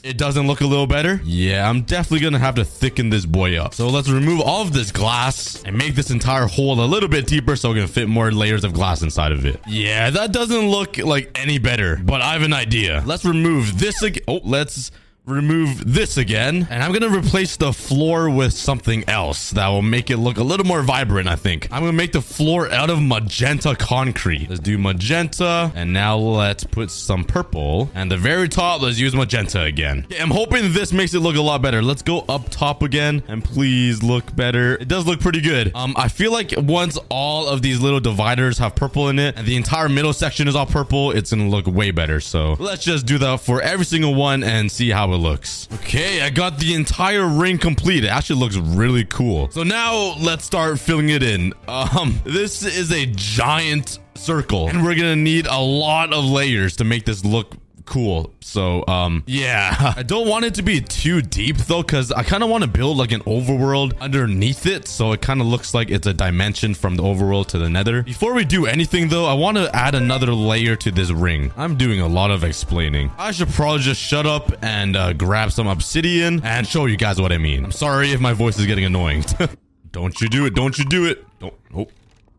It 0.03 0.17
doesn't 0.17 0.47
look 0.47 0.63
a 0.63 0.67
little 0.67 0.87
better. 0.87 1.21
Yeah, 1.25 1.69
I'm 1.69 1.83
definitely 1.83 2.21
going 2.21 2.33
to 2.33 2.39
have 2.39 2.55
to 2.55 2.65
thicken 2.65 3.11
this 3.11 3.27
boy 3.27 3.61
up. 3.61 3.75
So 3.75 3.89
let's 3.89 4.09
remove 4.09 4.41
all 4.41 4.63
of 4.63 4.73
this 4.73 4.91
glass 4.93 5.63
and 5.65 5.77
make 5.77 5.95
this 5.95 6.11
entire 6.11 6.47
hole 6.47 6.81
a 6.81 6.87
little 6.87 7.09
bit 7.09 7.27
deeper 7.27 7.55
so 7.55 7.73
we 7.73 7.81
can 7.81 7.87
fit 7.87 8.09
more 8.09 8.33
layers 8.33 8.65
of 8.65 8.73
glass 8.73 9.03
inside 9.03 9.33
of 9.33 9.45
it. 9.45 9.61
Yeah, 9.67 10.09
that 10.11 10.33
doesn't 10.33 10.69
look 10.69 10.97
like 10.97 11.39
any 11.39 11.59
better, 11.59 12.01
but 12.03 12.23
I 12.23 12.33
have 12.33 12.43
an 12.43 12.55
idea. 12.55 13.03
Let's 13.05 13.25
remove 13.27 13.79
this 13.79 14.03
again. 14.03 14.25
Oh, 14.27 14.41
let's 14.43 14.91
remove 15.31 15.95
this 15.95 16.17
again. 16.17 16.67
And 16.71 16.83
I'm 16.83 16.93
going 16.93 17.11
to 17.11 17.19
replace 17.19 17.57
the 17.57 17.73
floor 17.73 18.29
with 18.31 18.53
something 18.53 19.09
else 19.09 19.51
that 19.51 19.69
will 19.69 19.83
make 19.83 20.11
it 20.11 20.19
look 20.19 20.37
a 20.37 20.43
little 20.43 20.67
more 20.67 20.83
vibrant, 20.83 21.29
I 21.29 21.37
think. 21.37 21.69
I'm 21.71 21.81
going 21.83 21.93
to 21.93 21.97
make 21.97 22.13
the 22.13 22.23
floor 22.23 22.71
out 22.71 22.91
of 22.91 23.01
magenta 23.01 23.75
concrete. 23.77 24.49
Let's 24.49 24.61
do 24.61 24.79
magenta. 24.79 25.73
And 25.75 25.93
now 25.93 26.17
let's 26.17 26.65
put 26.65 26.91
some 26.91 27.25
purple. 27.25 27.91
And 27.95 28.11
the 28.11 28.17
very 28.17 28.49
top, 28.49 28.83
let's 28.83 28.99
use 28.99 29.15
magenta 29.15 29.63
again. 29.63 30.07
I'm 30.19 30.31
hoping 30.31 30.73
this 30.73 30.93
makes 30.93 31.15
it 31.15 31.21
look 31.21 31.37
a 31.37 31.41
lot 31.41 31.63
better. 31.63 31.83
Let's 31.83 32.03
go 32.03 32.25
up 32.29 32.49
top 32.51 32.83
again. 32.83 33.23
And 33.29 33.45
please 33.45 34.03
look 34.03 34.35
better. 34.35 34.75
It 34.75 34.89
does 34.89 35.07
look 35.07 35.21
pretty 35.21 35.41
good. 35.41 35.75
Um, 35.75 35.95
I 35.97 36.09
feel 36.09 36.33
like 36.33 36.53
once 36.57 36.99
all 37.09 37.49
of 37.49 37.63
these 37.63 37.81
little 37.81 38.01
dividers 38.01 38.59
have 38.59 38.75
purple 38.75 39.09
in 39.09 39.19
it 39.19 39.37
and 39.37 39.47
the 39.47 39.57
entire 39.57 39.89
middle 39.89 40.13
section 40.13 40.49
is 40.49 40.57
all 40.57 40.67
purple, 40.67 41.11
it's 41.13 41.31
going 41.31 41.49
to 41.49 41.55
look 41.55 41.67
way 41.67 41.91
better. 41.91 42.21
So 42.21 42.57
let's 42.59 42.85
just 42.85 43.07
do 43.07 43.19
that 43.19 43.41
for 43.41 43.61
every 43.63 43.85
single 43.85 44.15
one 44.15 44.43
and 44.43 44.71
see 44.71 44.91
how 44.91 45.13
it 45.13 45.17
looks. 45.21 45.69
Okay, 45.75 46.23
I 46.23 46.31
got 46.31 46.59
the 46.59 46.75
entire 46.75 47.27
ring 47.27 47.59
complete. 47.59 48.05
It 48.05 48.09
actually 48.09 48.41
looks 48.41 48.57
really 48.57 49.05
cool. 49.05 49.51
So 49.51 49.63
now 49.63 50.15
let's 50.19 50.45
start 50.45 50.79
filling 50.79 51.11
it 51.11 51.23
in. 51.23 51.53
Um, 51.69 52.21
this 52.25 52.65
is 52.65 52.91
a 52.93 53.07
giant 53.07 53.99
circle 54.15 54.69
and 54.69 54.85
we're 54.85 54.95
gonna 54.95 55.17
need 55.17 55.47
a 55.47 55.59
lot 55.59 56.13
of 56.13 56.25
layers 56.25 56.77
to 56.77 56.85
make 56.85 57.05
this 57.07 57.25
look 57.25 57.55
cool. 57.91 58.33
So, 58.41 58.85
um, 58.87 59.25
yeah, 59.27 59.93
I 59.97 60.03
don't 60.03 60.27
want 60.27 60.47
it 60.47 60.55
to 60.55 60.63
be 60.63 60.81
too 60.81 61.21
deep 61.21 61.57
though, 61.59 61.83
because 61.83 62.11
I 62.13 62.23
kind 62.23 62.43
of 62.43 62.49
want 62.49 62.65
to 62.65 62.71
build 62.71 62.97
like 62.97 63.13
an 63.13 63.21
overworld 63.23 64.01
underneath 64.01 64.65
it. 64.67 64.89
So 64.89 65.13
it 65.13 65.21
kind 65.21 65.41
of 65.41 65.47
looks 65.47 65.75
like 65.75 65.91
it's 65.91 66.07
a 66.07 66.15
dimension 66.15 66.73
from 66.73 66.97
the 66.97 67.03
overworld 67.03 67.49
to 67.49 67.59
the 67.59 67.69
nether. 67.69 68.03
Before 68.03 68.33
we 68.33 68.45
do 68.45 68.67
anything 68.67 69.09
though, 69.09 69.27
I 69.27 69.35
want 69.35 69.59
to 69.59 69.75
add 69.75 69.95
another 69.95 70.33
layer 70.33 70.77
to 70.77 70.91
this 70.91 71.11
ring. 71.11 71.53
I'm 71.57 71.77
doing 71.77 72.01
a 72.01 72.09
lot 72.09 72.31
of 72.31 72.45
explaining. 72.45 73.11
I 73.19 73.33
should 73.33 73.49
probably 73.49 73.81
just 73.81 74.01
shut 74.01 74.25
up 74.25 74.53
and 74.63 74.97
uh, 74.97 75.13
grab 75.13 75.53
some 75.53 75.67
obsidian 75.67 76.41
and 76.45 76.67
show 76.67 76.87
you 76.87 76.97
guys 76.97 77.21
what 77.21 77.33
I 77.33 77.39
mean. 77.39 77.65
I'm 77.65 77.73
sorry 77.73 78.13
if 78.13 78.21
my 78.21 78.33
voice 78.33 78.59
is 78.59 78.67
getting 78.67 78.85
annoying. 78.85 79.25
don't 79.93 80.19
you 80.21 80.29
do 80.29 80.47
it. 80.47 80.55
Don't 80.55 80.79
you 80.79 80.85
do 80.85 81.07
it. 81.07 81.25
Don't. 81.41 81.55
Oh. 81.75 81.89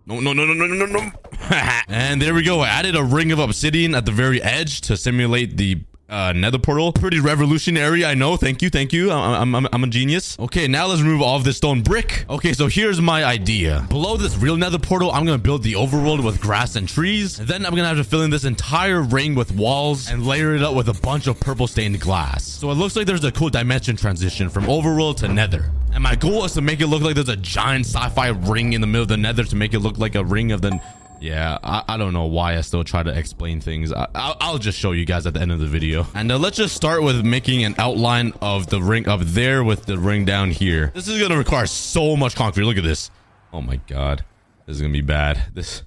No, 0.05 0.19
no, 0.19 0.33
no, 0.33 0.45
no, 0.45 0.53
no, 0.53 0.65
no, 0.65 0.85
no. 0.85 1.11
and 1.87 2.21
there 2.21 2.33
we 2.33 2.43
go. 2.43 2.61
I 2.61 2.67
added 2.69 2.95
a 2.95 3.03
ring 3.03 3.31
of 3.31 3.39
obsidian 3.39 3.93
at 3.93 4.05
the 4.05 4.11
very 4.11 4.41
edge 4.41 4.81
to 4.81 4.97
simulate 4.97 5.57
the 5.57 5.81
uh, 6.11 6.33
nether 6.33 6.59
portal. 6.59 6.91
Pretty 6.91 7.19
revolutionary, 7.19 8.03
I 8.03 8.13
know. 8.13 8.35
Thank 8.35 8.61
you, 8.61 8.69
thank 8.69 8.93
you. 8.93 9.11
I'm, 9.11 9.55
I'm, 9.55 9.67
I'm 9.71 9.83
a 9.83 9.87
genius. 9.87 10.37
Okay, 10.39 10.67
now 10.67 10.87
let's 10.87 11.01
remove 11.01 11.21
all 11.21 11.37
of 11.37 11.43
this 11.43 11.57
stone 11.57 11.81
brick. 11.81 12.25
Okay, 12.29 12.53
so 12.53 12.67
here's 12.67 12.99
my 12.99 13.23
idea. 13.23 13.85
Below 13.89 14.17
this 14.17 14.37
real 14.37 14.57
nether 14.57 14.77
portal, 14.79 15.11
I'm 15.11 15.25
gonna 15.25 15.37
build 15.37 15.63
the 15.63 15.73
overworld 15.73 16.23
with 16.23 16.41
grass 16.41 16.75
and 16.75 16.87
trees. 16.87 17.39
And 17.39 17.47
then 17.47 17.65
I'm 17.65 17.73
gonna 17.75 17.87
have 17.87 17.97
to 17.97 18.03
fill 18.03 18.23
in 18.23 18.29
this 18.29 18.43
entire 18.43 19.01
ring 19.01 19.35
with 19.35 19.51
walls 19.53 20.09
and 20.09 20.25
layer 20.25 20.53
it 20.55 20.63
up 20.63 20.75
with 20.75 20.89
a 20.89 20.93
bunch 21.01 21.27
of 21.27 21.39
purple 21.39 21.67
stained 21.67 21.99
glass. 22.01 22.43
So 22.43 22.69
it 22.71 22.75
looks 22.75 22.95
like 22.95 23.07
there's 23.07 23.23
a 23.23 23.31
cool 23.31 23.49
dimension 23.49 23.95
transition 23.95 24.49
from 24.49 24.65
overworld 24.65 25.17
to 25.17 25.27
nether. 25.29 25.71
And 25.93 26.03
my 26.03 26.15
goal 26.15 26.45
is 26.45 26.53
to 26.53 26.61
make 26.61 26.81
it 26.81 26.87
look 26.87 27.01
like 27.01 27.15
there's 27.15 27.29
a 27.29 27.35
giant 27.35 27.85
sci-fi 27.85 28.29
ring 28.29 28.73
in 28.73 28.81
the 28.81 28.87
middle 28.87 29.03
of 29.03 29.09
the 29.09 29.17
nether 29.17 29.43
to 29.43 29.55
make 29.55 29.73
it 29.73 29.79
look 29.79 29.97
like 29.97 30.15
a 30.15 30.23
ring 30.23 30.51
of 30.51 30.61
the 30.61 30.79
yeah, 31.21 31.59
I, 31.63 31.83
I 31.87 31.97
don't 31.97 32.13
know 32.13 32.25
why 32.25 32.57
I 32.57 32.61
still 32.61 32.83
try 32.83 33.03
to 33.03 33.15
explain 33.15 33.61
things. 33.61 33.93
I, 33.93 34.07
I'll 34.15 34.57
just 34.57 34.79
show 34.79 34.91
you 34.91 35.05
guys 35.05 35.27
at 35.27 35.35
the 35.35 35.39
end 35.39 35.51
of 35.51 35.59
the 35.59 35.67
video. 35.67 36.07
And 36.15 36.31
uh, 36.31 36.39
let's 36.39 36.57
just 36.57 36.75
start 36.75 37.03
with 37.03 37.23
making 37.23 37.63
an 37.63 37.75
outline 37.77 38.33
of 38.41 38.67
the 38.71 38.81
ring 38.81 39.07
up 39.07 39.19
there 39.21 39.63
with 39.63 39.85
the 39.85 39.99
ring 39.99 40.25
down 40.25 40.49
here. 40.49 40.91
This 40.95 41.07
is 41.07 41.19
going 41.19 41.29
to 41.29 41.37
require 41.37 41.67
so 41.67 42.15
much 42.15 42.35
concrete. 42.35 42.65
Look 42.65 42.77
at 42.77 42.83
this. 42.83 43.11
Oh 43.53 43.61
my 43.61 43.75
god. 43.87 44.25
This 44.65 44.77
is 44.77 44.81
going 44.81 44.93
to 44.93 44.97
be 44.97 45.05
bad. 45.05 45.43
This 45.53 45.83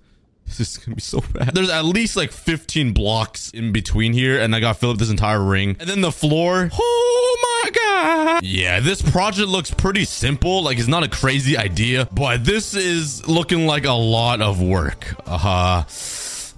this 0.46 0.60
is 0.60 0.78
gonna 0.78 0.94
be 0.94 1.00
so 1.00 1.20
bad. 1.32 1.54
There's 1.54 1.70
at 1.70 1.84
least 1.84 2.16
like 2.16 2.30
15 2.30 2.92
blocks 2.92 3.50
in 3.50 3.72
between 3.72 4.12
here, 4.12 4.38
and 4.38 4.54
I 4.54 4.60
gotta 4.60 4.78
fill 4.78 4.90
up 4.90 4.98
this 4.98 5.10
entire 5.10 5.42
ring. 5.42 5.76
And 5.80 5.88
then 5.88 6.00
the 6.00 6.12
floor. 6.12 6.70
Oh 6.72 7.38
my 7.42 7.53
god. 7.70 8.44
Yeah, 8.44 8.80
this 8.80 9.02
project 9.02 9.48
looks 9.48 9.70
pretty 9.70 10.04
simple. 10.04 10.62
Like 10.62 10.78
it's 10.78 10.88
not 10.88 11.04
a 11.04 11.08
crazy 11.08 11.56
idea, 11.56 12.08
but 12.12 12.44
this 12.44 12.74
is 12.74 13.26
looking 13.26 13.66
like 13.66 13.84
a 13.84 13.92
lot 13.92 14.40
of 14.40 14.60
work. 14.60 15.14
Uh-huh. 15.26 15.84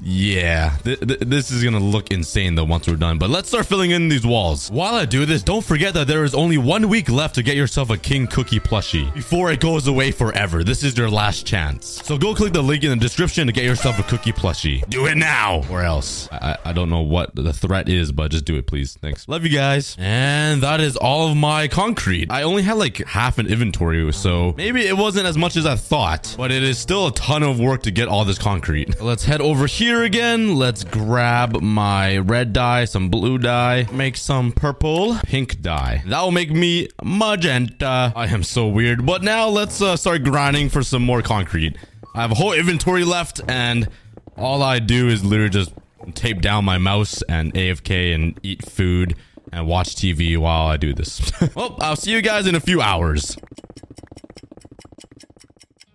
Yeah, 0.02 0.76
th 0.84 1.00
th 1.00 1.20
this 1.20 1.50
is 1.50 1.64
gonna 1.64 1.80
look 1.80 2.10
insane 2.10 2.54
though 2.54 2.64
once 2.64 2.86
we're 2.86 2.96
done. 2.96 3.18
But 3.18 3.30
let's 3.30 3.48
start 3.48 3.66
filling 3.66 3.92
in 3.92 4.08
these 4.08 4.26
walls. 4.26 4.70
While 4.70 4.94
I 4.94 5.04
do 5.06 5.24
this, 5.24 5.42
don't 5.42 5.64
forget 5.64 5.94
that 5.94 6.06
there 6.06 6.24
is 6.24 6.34
only 6.34 6.58
one 6.58 6.88
week 6.88 7.08
left 7.08 7.34
to 7.36 7.42
get 7.42 7.56
yourself 7.56 7.90
a 7.90 7.96
King 7.96 8.26
Cookie 8.26 8.60
plushie 8.60 9.12
before 9.14 9.50
it 9.50 9.60
goes 9.60 9.86
away 9.86 10.10
forever. 10.10 10.62
This 10.64 10.82
is 10.82 10.96
your 10.98 11.08
last 11.08 11.46
chance. 11.46 12.02
So 12.04 12.18
go 12.18 12.34
click 12.34 12.52
the 12.52 12.62
link 12.62 12.84
in 12.84 12.90
the 12.90 12.96
description 12.96 13.46
to 13.46 13.52
get 13.52 13.64
yourself 13.64 13.98
a 13.98 14.02
cookie 14.02 14.32
plushie. 14.32 14.88
Do 14.90 15.06
it 15.06 15.16
now 15.16 15.62
or 15.70 15.82
else. 15.82 16.28
I, 16.30 16.58
I 16.64 16.72
don't 16.72 16.90
know 16.90 17.00
what 17.00 17.34
the 17.34 17.52
threat 17.52 17.88
is, 17.88 18.12
but 18.12 18.30
just 18.30 18.44
do 18.44 18.56
it, 18.56 18.66
please. 18.66 18.98
Thanks. 19.00 19.26
Love 19.28 19.44
you 19.44 19.50
guys. 19.50 19.96
And 19.98 20.62
that 20.62 20.80
is 20.80 20.96
all 20.96 21.28
of 21.30 21.36
my 21.36 21.68
concrete. 21.68 22.30
I 22.30 22.42
only 22.42 22.62
had 22.62 22.74
like 22.74 22.98
half 22.98 23.38
an 23.38 23.46
inventory, 23.46 24.12
so 24.12 24.54
maybe 24.56 24.86
it 24.86 24.96
wasn't 24.96 25.26
as 25.26 25.38
much 25.38 25.56
as 25.56 25.64
I 25.66 25.76
thought, 25.76 26.34
but 26.36 26.50
it 26.52 26.62
is 26.62 26.78
still 26.78 27.06
a 27.06 27.12
ton 27.14 27.42
of 27.42 27.58
work 27.58 27.82
to 27.84 27.90
get 27.90 28.08
all 28.08 28.24
this 28.24 28.38
concrete. 28.38 29.00
Let's 29.06 29.24
head 29.24 29.40
over 29.40 29.66
here 29.66 29.86
again. 29.95 30.57
Let's 30.57 30.85
grab 30.85 31.61
my 31.62 32.19
red 32.19 32.52
dye, 32.52 32.85
some 32.85 33.09
blue 33.09 33.38
dye, 33.38 33.87
make 33.93 34.16
some 34.16 34.52
purple, 34.52 35.19
pink 35.25 35.62
dye. 35.62 36.02
That 36.07 36.23
will 36.23 36.33
make 36.33 36.50
me 36.50 36.88
magenta. 37.02 38.12
I 38.16 38.26
am 38.26 38.43
so 38.43 38.66
weird. 38.66 39.07
But 39.07 39.23
now 39.23 39.49
let's 39.49 39.81
uh, 39.81 39.97
start 39.97 40.25
grinding 40.25 40.69
for 40.69 40.83
some 40.83 41.02
more 41.02 41.23
concrete. 41.23 41.76
I 42.14 42.23
have 42.23 42.33
a 42.33 42.35
whole 42.35 42.52
inventory 42.52 43.05
left 43.05 43.40
and 43.49 43.88
all 44.37 44.62
I 44.62 44.78
do 44.78 45.09
is 45.09 45.25
literally 45.25 45.50
just 45.50 45.73
tape 46.14 46.40
down 46.40 46.64
my 46.64 46.78
mouse 46.78 47.23
and 47.23 47.55
AFK 47.55 48.14
and 48.14 48.38
eat 48.43 48.64
food 48.69 49.14
and 49.52 49.66
watch 49.66 49.95
TV 49.95 50.37
while 50.37 50.66
I 50.66 50.76
do 50.76 50.93
this. 50.95 51.33
well, 51.55 51.76
I'll 51.81 51.97
see 51.97 52.12
you 52.12 52.23
guys 52.23 52.47
in 52.47 52.55
a 52.55 52.61
few 52.61 52.81
hours. 52.81 53.37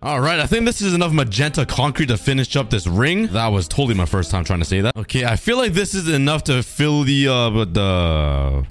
All 0.04 0.20
right, 0.20 0.40
I 0.40 0.46
think 0.46 0.66
this 0.66 0.80
is 0.80 0.94
enough 0.94 1.12
magenta 1.12 1.64
concrete 1.64 2.06
to 2.06 2.16
finish 2.16 2.56
up 2.56 2.70
this 2.70 2.88
ring. 2.88 3.28
That 3.28 3.46
was 3.52 3.68
totally 3.68 3.94
my 3.94 4.04
first 4.04 4.32
time 4.32 4.42
trying 4.42 4.58
to 4.58 4.64
say 4.64 4.80
that. 4.80 4.96
Okay, 4.96 5.24
I 5.24 5.36
feel 5.36 5.56
like 5.56 5.74
this 5.74 5.94
is 5.94 6.08
enough 6.08 6.42
to 6.44 6.64
fill 6.64 7.04
the, 7.04 7.28
uh, 7.28 7.50
the... 7.64 8.66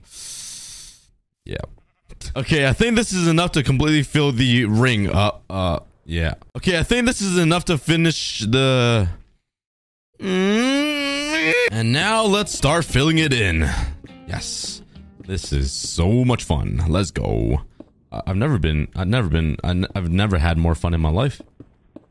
Yeah. 1.45 1.55
Okay, 2.35 2.67
I 2.67 2.73
think 2.73 2.97
this 2.97 3.13
is 3.13 3.29
enough 3.29 3.53
to 3.53 3.63
completely 3.63 4.03
fill 4.03 4.33
the 4.33 4.65
ring. 4.65 5.09
Uh, 5.09 5.31
uh, 5.50 5.79
yeah. 6.03 6.33
Okay, 6.57 6.77
I 6.77 6.83
think 6.83 7.07
this 7.07 7.21
is 7.21 7.38
enough 7.38 7.63
to 7.65 7.77
finish 7.77 8.39
the... 8.39 9.07
And 10.19 11.93
now 11.93 12.23
let's 12.25 12.51
start 12.51 12.83
filling 12.83 13.19
it 13.19 13.31
in. 13.31 13.69
Yes. 14.27 14.81
This 15.25 15.53
is 15.53 15.71
so 15.71 16.25
much 16.25 16.43
fun. 16.43 16.83
Let's 16.89 17.11
go. 17.11 17.61
I've 18.12 18.36
never 18.36 18.58
been, 18.58 18.88
I've 18.96 19.08
never 19.08 19.30
been, 19.30 19.58
I've 19.63 20.10
never 20.10 20.38
had 20.38 20.58
more 20.58 20.75
fun 20.75 20.94
in 20.94 21.01
my 21.01 21.10
life. 21.10 21.41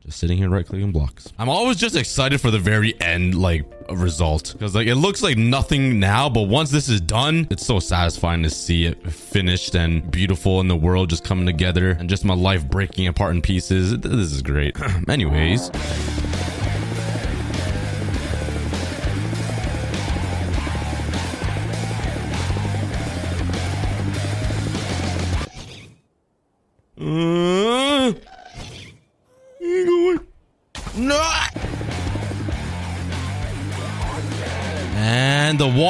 Just 0.03 0.17
sitting 0.17 0.39
here 0.39 0.49
right 0.49 0.65
clicking 0.65 0.91
blocks. 0.91 1.31
I'm 1.37 1.47
always 1.47 1.77
just 1.77 1.95
excited 1.95 2.41
for 2.41 2.49
the 2.49 2.57
very 2.57 2.99
end, 2.99 3.35
like, 3.35 3.65
result. 3.91 4.53
Because, 4.53 4.73
like, 4.73 4.87
it 4.87 4.95
looks 4.95 5.21
like 5.21 5.37
nothing 5.37 5.99
now, 5.99 6.27
but 6.27 6.43
once 6.43 6.71
this 6.71 6.89
is 6.89 6.99
done, 7.01 7.47
it's 7.51 7.63
so 7.65 7.79
satisfying 7.79 8.41
to 8.41 8.49
see 8.49 8.85
it 8.85 9.11
finished 9.11 9.75
and 9.75 10.09
beautiful 10.09 10.59
and 10.59 10.71
the 10.71 10.75
world 10.75 11.11
just 11.11 11.23
coming 11.23 11.45
together 11.45 11.91
and 11.91 12.09
just 12.09 12.25
my 12.25 12.33
life 12.33 12.67
breaking 12.67 13.05
apart 13.07 13.35
in 13.35 13.43
pieces. 13.43 13.95
This 13.99 14.31
is 14.31 14.41
great. 14.41 14.75
Anyways. 15.07 15.69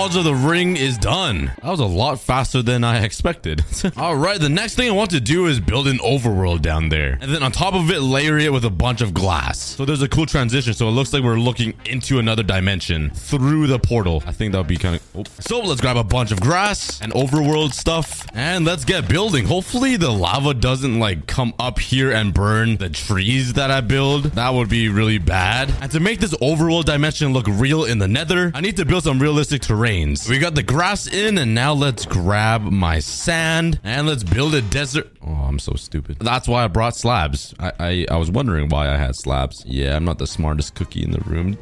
Walls 0.01 0.15
of 0.15 0.23
the 0.23 0.33
ring 0.33 0.77
is 0.77 0.97
done. 0.97 1.51
That 1.61 1.69
was 1.69 1.79
a 1.79 1.85
lot 1.85 2.19
faster 2.19 2.63
than 2.63 2.83
I 2.83 3.03
expected. 3.03 3.63
All 3.97 4.15
right, 4.15 4.41
the 4.41 4.49
next 4.49 4.73
thing 4.73 4.89
I 4.89 4.93
want 4.93 5.11
to 5.11 5.21
do 5.21 5.45
is 5.45 5.59
build 5.59 5.87
an 5.87 5.99
overworld 5.99 6.63
down 6.63 6.89
there. 6.89 7.19
And 7.21 7.31
then 7.31 7.43
on 7.43 7.51
top 7.51 7.75
of 7.75 7.91
it, 7.91 7.99
layer 8.01 8.39
it 8.39 8.51
with 8.51 8.65
a 8.65 8.71
bunch 8.71 9.01
of 9.01 9.13
glass. 9.13 9.59
So 9.59 9.85
there's 9.85 10.01
a 10.01 10.09
cool 10.09 10.25
transition. 10.25 10.73
So 10.73 10.87
it 10.87 10.91
looks 10.93 11.13
like 11.13 11.21
we're 11.21 11.37
looking 11.37 11.75
into 11.85 12.17
another 12.17 12.41
dimension 12.41 13.11
through 13.11 13.67
the 13.67 13.77
portal. 13.77 14.23
I 14.25 14.31
think 14.31 14.53
that 14.53 14.57
would 14.57 14.67
be 14.67 14.77
kind 14.77 14.95
of... 14.95 15.03
Oh. 15.15 15.23
So 15.39 15.59
let's 15.59 15.81
grab 15.81 15.97
a 15.97 16.03
bunch 16.03 16.31
of 16.31 16.41
grass 16.41 16.99
and 16.99 17.13
overworld 17.13 17.73
stuff. 17.73 18.25
And 18.33 18.65
let's 18.65 18.85
get 18.85 19.07
building. 19.07 19.45
Hopefully 19.45 19.97
the 19.97 20.09
lava 20.09 20.55
doesn't 20.55 20.99
like 20.99 21.27
come 21.27 21.53
up 21.59 21.77
here 21.77 22.11
and 22.11 22.33
burn 22.33 22.77
the 22.77 22.89
trees 22.89 23.53
that 23.53 23.69
I 23.69 23.81
build. 23.81 24.23
That 24.23 24.55
would 24.55 24.67
be 24.67 24.89
really 24.89 25.19
bad. 25.19 25.71
And 25.79 25.91
to 25.91 25.99
make 25.99 26.19
this 26.19 26.33
overworld 26.37 26.85
dimension 26.85 27.33
look 27.33 27.45
real 27.47 27.85
in 27.85 27.99
the 27.99 28.07
nether, 28.07 28.51
I 28.55 28.61
need 28.61 28.77
to 28.77 28.85
build 28.85 29.03
some 29.03 29.19
realistic 29.19 29.61
terrains. 29.91 30.29
We 30.29 30.39
got 30.39 30.55
the 30.55 30.63
grass 30.63 31.07
in 31.07 31.37
and 31.37 31.53
now 31.53 31.73
let's 31.73 32.05
grab 32.05 32.61
my 32.61 32.99
sand 32.99 33.79
and 33.83 34.07
let's 34.07 34.23
build 34.23 34.53
a 34.53 34.61
desert. 34.61 35.11
Oh, 35.25 35.31
I'm 35.31 35.59
so 35.59 35.73
stupid. 35.73 36.17
That's 36.19 36.47
why 36.47 36.63
I 36.63 36.67
brought 36.67 36.95
slabs. 36.95 37.53
I, 37.59 37.71
I, 37.79 38.05
I 38.11 38.17
was 38.17 38.31
wondering 38.31 38.69
why 38.69 38.89
I 38.89 38.97
had 38.97 39.15
slabs. 39.15 39.63
Yeah, 39.65 39.95
I'm 39.95 40.05
not 40.05 40.17
the 40.17 40.27
smartest 40.27 40.75
cookie 40.75 41.03
in 41.03 41.11
the 41.11 41.21
room. 41.21 41.57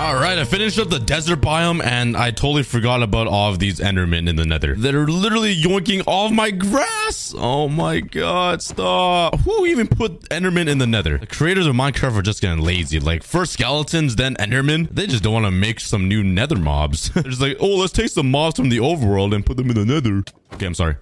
All 0.00 0.14
right, 0.14 0.38
I 0.38 0.44
finished 0.44 0.78
up 0.78 0.88
the 0.88 0.98
desert 0.98 1.42
biome 1.42 1.84
and 1.84 2.16
I 2.16 2.30
totally 2.30 2.62
forgot 2.62 3.02
about 3.02 3.26
all 3.26 3.52
of 3.52 3.58
these 3.58 3.80
endermen 3.80 4.30
in 4.30 4.36
the 4.36 4.46
nether. 4.46 4.74
They're 4.74 5.06
literally 5.06 5.54
yoinking 5.54 6.04
all 6.06 6.24
of 6.24 6.32
my 6.32 6.50
grass. 6.50 7.34
Oh 7.36 7.68
my 7.68 8.00
god, 8.00 8.62
stop. 8.62 9.38
Who 9.40 9.66
even 9.66 9.88
put 9.88 10.22
endermen 10.30 10.68
in 10.68 10.78
the 10.78 10.86
nether? 10.86 11.18
The 11.18 11.26
creators 11.26 11.66
of 11.66 11.74
Minecraft 11.74 12.16
are 12.16 12.22
just 12.22 12.40
getting 12.40 12.64
lazy. 12.64 12.98
Like 12.98 13.22
first 13.22 13.52
skeletons, 13.52 14.16
then 14.16 14.36
endermen. 14.36 14.88
They 14.90 15.06
just 15.06 15.22
don't 15.22 15.34
want 15.34 15.44
to 15.44 15.50
make 15.50 15.80
some 15.80 16.08
new 16.08 16.24
nether 16.24 16.56
mobs. 16.56 17.10
They're 17.14 17.24
just 17.24 17.42
like, 17.42 17.58
oh, 17.60 17.76
let's 17.76 17.92
take 17.92 18.08
some 18.08 18.30
mobs 18.30 18.56
from 18.56 18.70
the 18.70 18.78
overworld 18.78 19.34
and 19.34 19.44
put 19.44 19.58
them 19.58 19.68
in 19.68 19.76
the 19.76 19.84
nether. 19.84 20.24
Okay, 20.54 20.64
I'm 20.64 20.74
sorry. 20.74 20.96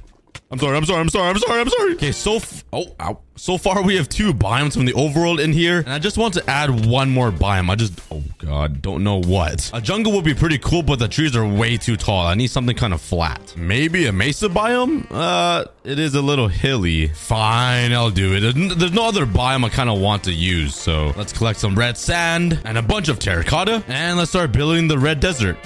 I'm 0.51 0.59
sorry, 0.59 0.79
I'm 0.79 0.85
sorry, 0.87 1.01
I'm 1.01 1.09
sorry, 1.11 1.29
I'm 1.29 1.39
sorry, 1.39 1.61
I'm 1.61 1.69
sorry. 1.69 1.93
Okay, 1.95 2.13
so 2.13 2.41
oh, 2.73 2.87
ow. 3.01 3.21
So 3.37 3.59
far 3.59 3.83
we 3.83 3.97
have 3.97 4.09
two 4.09 4.33
biomes 4.33 4.73
from 4.73 4.87
the 4.87 4.95
overworld 4.95 5.41
in 5.41 5.53
here, 5.53 5.79
and 5.81 5.91
I 5.91 5.99
just 5.99 6.17
want 6.17 6.35
to 6.35 6.51
add 6.51 6.87
one 6.87 7.11
more 7.11 7.31
biome. 7.31 7.71
I 7.71 7.75
just, 7.75 8.01
oh 8.11 8.23
god, 8.39 8.81
don't 8.81 9.05
know 9.05 9.21
what. 9.21 9.71
A 9.75 9.81
jungle 9.83 10.13
would 10.15 10.25
be 10.25 10.33
pretty 10.33 10.57
cool, 10.57 10.83
but 10.83 10.99
the 10.99 11.07
trees 11.07 11.37
are 11.37 11.47
way 11.47 11.77
too 11.77 11.97
tall. 11.97 12.27
I 12.27 12.35
need 12.35 12.51
something 12.51 12.75
kind 12.75 12.95
of 12.95 13.01
flat. 13.03 13.55
Maybe 13.59 14.07
a 14.07 14.13
mesa 14.13 14.49
biome? 14.49 15.07
Uh, 15.11 15.67
it 15.85 15.99
is 15.99 16.15
a 16.15 16.23
little 16.23 16.49
hilly. 16.49 17.09
Fine, 17.09 17.93
I'll 17.93 18.11
do 18.11 18.35
it. 18.35 18.79
There's 18.79 18.93
no 18.93 19.07
other 19.07 19.27
biome 19.27 19.67
I 19.67 19.69
kind 19.69 19.91
of 19.91 20.01
want 20.01 20.25
to 20.25 20.33
use, 20.33 20.75
so 20.75 21.13
let's 21.15 21.33
collect 21.33 21.61
some 21.61 21.79
red 21.79 21.99
sand 21.99 22.59
and 22.65 22.79
a 22.79 22.83
bunch 22.83 23.09
of 23.09 23.19
terracotta, 23.19 23.85
and 23.87 24.17
let's 24.17 24.31
start 24.31 24.53
building 24.53 24.89
the 24.89 24.99
red 24.99 25.21
desert. 25.21 25.59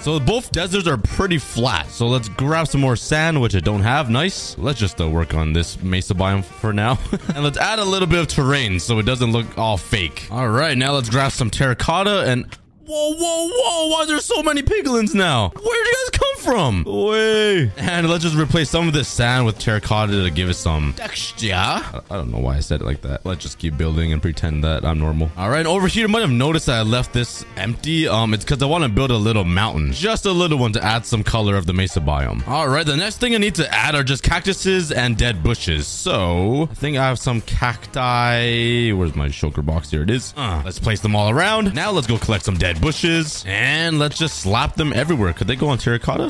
So 0.00 0.18
both 0.18 0.50
deserts 0.50 0.88
are 0.88 0.96
pretty 0.96 1.36
flat. 1.36 1.86
So 1.90 2.06
let's 2.06 2.28
grab 2.30 2.68
some 2.68 2.80
more 2.80 2.96
sand, 2.96 3.40
which 3.40 3.54
I 3.54 3.60
don't 3.60 3.82
have. 3.82 4.08
Nice. 4.08 4.56
Let's 4.56 4.78
just 4.78 5.00
uh, 5.00 5.08
work 5.08 5.34
on 5.34 5.52
this 5.52 5.82
mesa 5.82 6.14
biome 6.14 6.42
for 6.42 6.72
now. 6.72 6.98
and 7.34 7.44
let's 7.44 7.58
add 7.58 7.78
a 7.78 7.84
little 7.84 8.08
bit 8.08 8.20
of 8.20 8.28
terrain 8.28 8.80
so 8.80 8.98
it 8.98 9.04
doesn't 9.04 9.30
look 9.30 9.58
all 9.58 9.76
fake. 9.76 10.26
All 10.30 10.48
right, 10.48 10.76
now 10.76 10.92
let's 10.92 11.10
grab 11.10 11.32
some 11.32 11.50
terracotta 11.50 12.24
and 12.24 12.46
Whoa, 12.90 13.14
whoa, 13.14 13.48
whoa. 13.48 13.86
Why 13.86 14.00
are 14.00 14.06
there 14.06 14.18
so 14.18 14.42
many 14.42 14.62
piglins 14.62 15.14
now? 15.14 15.50
Where 15.50 15.84
did 15.84 15.86
you 15.86 15.96
guys 16.10 16.18
come 16.18 16.29
from? 16.40 16.84
Way. 16.84 17.70
And 17.76 18.08
let's 18.08 18.24
just 18.24 18.36
replace 18.36 18.70
some 18.70 18.86
of 18.88 18.94
this 18.94 19.08
sand 19.08 19.46
with 19.46 19.58
terracotta 19.58 20.24
to 20.24 20.30
give 20.30 20.48
it 20.48 20.54
some 20.54 20.92
texture. 20.94 21.52
I 21.54 22.02
don't 22.10 22.30
know 22.30 22.38
why 22.38 22.56
I 22.56 22.60
said 22.60 22.80
it 22.80 22.84
like 22.84 23.02
that. 23.02 23.24
Let's 23.24 23.42
just 23.42 23.58
keep 23.58 23.76
building 23.76 24.12
and 24.12 24.20
pretend 24.22 24.64
that 24.64 24.84
I'm 24.84 24.98
normal. 24.98 25.30
All 25.36 25.50
right, 25.50 25.66
over 25.66 25.86
here, 25.86 26.02
you 26.02 26.08
might 26.08 26.20
have 26.22 26.30
noticed 26.30 26.66
that 26.66 26.78
I 26.78 26.82
left 26.82 27.12
this 27.12 27.44
empty. 27.56 28.08
Um, 28.08 28.34
It's 28.34 28.44
because 28.44 28.62
I 28.62 28.66
want 28.66 28.84
to 28.84 28.90
build 28.90 29.10
a 29.10 29.16
little 29.16 29.44
mountain. 29.44 29.92
Just 29.92 30.26
a 30.26 30.32
little 30.32 30.58
one 30.58 30.72
to 30.72 30.84
add 30.84 31.04
some 31.06 31.22
color 31.22 31.56
of 31.56 31.66
the 31.66 31.72
mesa 31.72 32.00
biome. 32.00 32.46
All 32.48 32.68
right, 32.68 32.86
the 32.86 32.96
next 32.96 33.18
thing 33.18 33.34
I 33.34 33.38
need 33.38 33.54
to 33.56 33.72
add 33.72 33.94
are 33.94 34.02
just 34.04 34.22
cactuses 34.22 34.90
and 34.92 35.16
dead 35.16 35.42
bushes. 35.42 35.86
So 35.86 36.68
I 36.70 36.74
think 36.74 36.96
I 36.96 37.06
have 37.06 37.18
some 37.18 37.40
cacti. 37.42 38.92
Where's 38.92 39.14
my 39.14 39.28
shulker 39.28 39.64
box? 39.64 39.90
Here 39.90 40.02
it 40.02 40.10
is. 40.10 40.32
Uh, 40.36 40.62
let's 40.64 40.78
place 40.78 41.00
them 41.00 41.14
all 41.14 41.30
around. 41.30 41.74
Now 41.74 41.90
let's 41.90 42.06
go 42.06 42.18
collect 42.18 42.44
some 42.44 42.56
dead 42.56 42.80
bushes 42.80 43.44
and 43.46 43.98
let's 43.98 44.18
just 44.18 44.38
slap 44.40 44.76
them 44.76 44.92
everywhere. 44.92 45.32
Could 45.32 45.46
they 45.46 45.56
go 45.56 45.68
on 45.68 45.78
terracotta? 45.78 46.29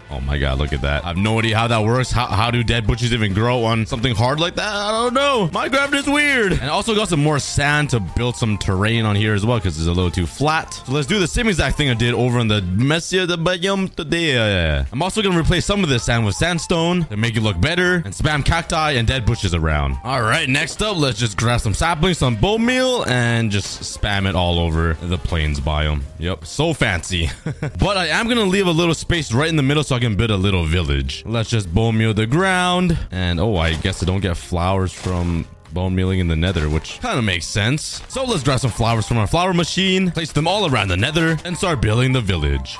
Oh 0.11 0.19
my 0.19 0.37
god, 0.37 0.59
look 0.59 0.73
at 0.73 0.81
that. 0.81 1.05
I 1.05 1.09
have 1.09 1.17
no 1.17 1.39
idea 1.39 1.57
how 1.57 1.67
that 1.67 1.83
works. 1.83 2.11
How, 2.11 2.27
how 2.27 2.51
do 2.51 2.63
dead 2.63 2.85
bushes 2.85 3.13
even 3.13 3.33
grow 3.33 3.63
on 3.63 3.85
something 3.85 4.13
hard 4.13 4.39
like 4.39 4.55
that? 4.55 4.73
I 4.73 4.91
don't 4.91 5.13
know. 5.13 5.49
Minecraft 5.51 5.93
is 5.93 6.07
weird. 6.07 6.53
And 6.53 6.69
also 6.69 6.93
got 6.95 7.07
some 7.07 7.23
more 7.23 7.39
sand 7.39 7.91
to 7.91 7.99
build 7.99 8.35
some 8.35 8.57
terrain 8.57 9.05
on 9.05 9.15
here 9.15 9.33
as 9.33 9.45
well 9.45 9.57
because 9.57 9.77
it's 9.77 9.87
a 9.87 9.91
little 9.91 10.11
too 10.11 10.25
flat. 10.25 10.73
So 10.73 10.91
let's 10.91 11.07
do 11.07 11.19
the 11.19 11.27
same 11.27 11.47
exact 11.47 11.77
thing 11.77 11.89
I 11.89 11.93
did 11.93 12.13
over 12.13 12.39
in 12.39 12.47
the 12.47 12.61
mesa 12.61 13.25
desert 13.25 13.39
biome 13.43 13.93
today. 13.95 14.85
I'm 14.91 15.01
also 15.01 15.21
going 15.21 15.33
to 15.33 15.39
replace 15.39 15.65
some 15.65 15.83
of 15.83 15.89
this 15.89 16.03
sand 16.03 16.25
with 16.25 16.35
sandstone 16.35 17.05
to 17.05 17.17
make 17.17 17.37
it 17.37 17.41
look 17.41 17.59
better 17.61 17.95
and 17.95 18.13
spam 18.13 18.43
cacti 18.43 18.91
and 18.91 19.07
dead 19.07 19.25
bushes 19.25 19.53
around. 19.53 19.97
All 20.03 20.21
right, 20.21 20.47
next 20.47 20.81
up, 20.81 20.97
let's 20.97 21.19
just 21.19 21.37
grab 21.37 21.61
some 21.61 21.73
saplings, 21.73 22.17
some 22.17 22.35
bone 22.35 22.65
meal, 22.65 23.03
and 23.07 23.51
just 23.51 23.81
spam 23.81 24.27
it 24.27 24.35
all 24.35 24.59
over 24.59 24.93
the 25.01 25.17
plains 25.17 25.59
biome. 25.59 26.01
Yep, 26.19 26.45
so 26.45 26.73
fancy. 26.73 27.29
but 27.79 27.97
I 27.97 28.07
am 28.07 28.25
going 28.25 28.37
to 28.37 28.43
leave 28.43 28.67
a 28.67 28.71
little 28.71 28.93
space 28.93 29.31
right 29.31 29.49
in 29.49 29.55
the 29.55 29.63
middle 29.63 29.83
so 29.83 29.95
I 29.95 29.99
can 30.01 30.15
build 30.15 30.31
a 30.31 30.35
little 30.37 30.65
village. 30.65 31.23
Let's 31.25 31.49
just 31.49 31.73
bone 31.73 31.97
meal 31.97 32.13
the 32.13 32.25
ground. 32.25 32.97
And 33.11 33.39
oh, 33.39 33.55
I 33.55 33.73
guess 33.75 34.01
I 34.03 34.05
don't 34.05 34.19
get 34.19 34.35
flowers 34.35 34.91
from 34.91 35.45
bone 35.71 35.95
mealing 35.95 36.19
in 36.19 36.27
the 36.27 36.35
nether, 36.35 36.69
which 36.69 36.99
kind 36.99 37.17
of 37.17 37.23
makes 37.23 37.45
sense. 37.45 38.01
So 38.09 38.25
let's 38.25 38.43
grab 38.43 38.59
some 38.59 38.71
flowers 38.71 39.07
from 39.07 39.17
our 39.17 39.27
flower 39.27 39.53
machine, 39.53 40.11
place 40.11 40.31
them 40.33 40.47
all 40.47 40.69
around 40.69 40.89
the 40.89 40.97
nether, 40.97 41.37
and 41.45 41.55
start 41.55 41.81
building 41.81 42.11
the 42.11 42.21
village. 42.21 42.77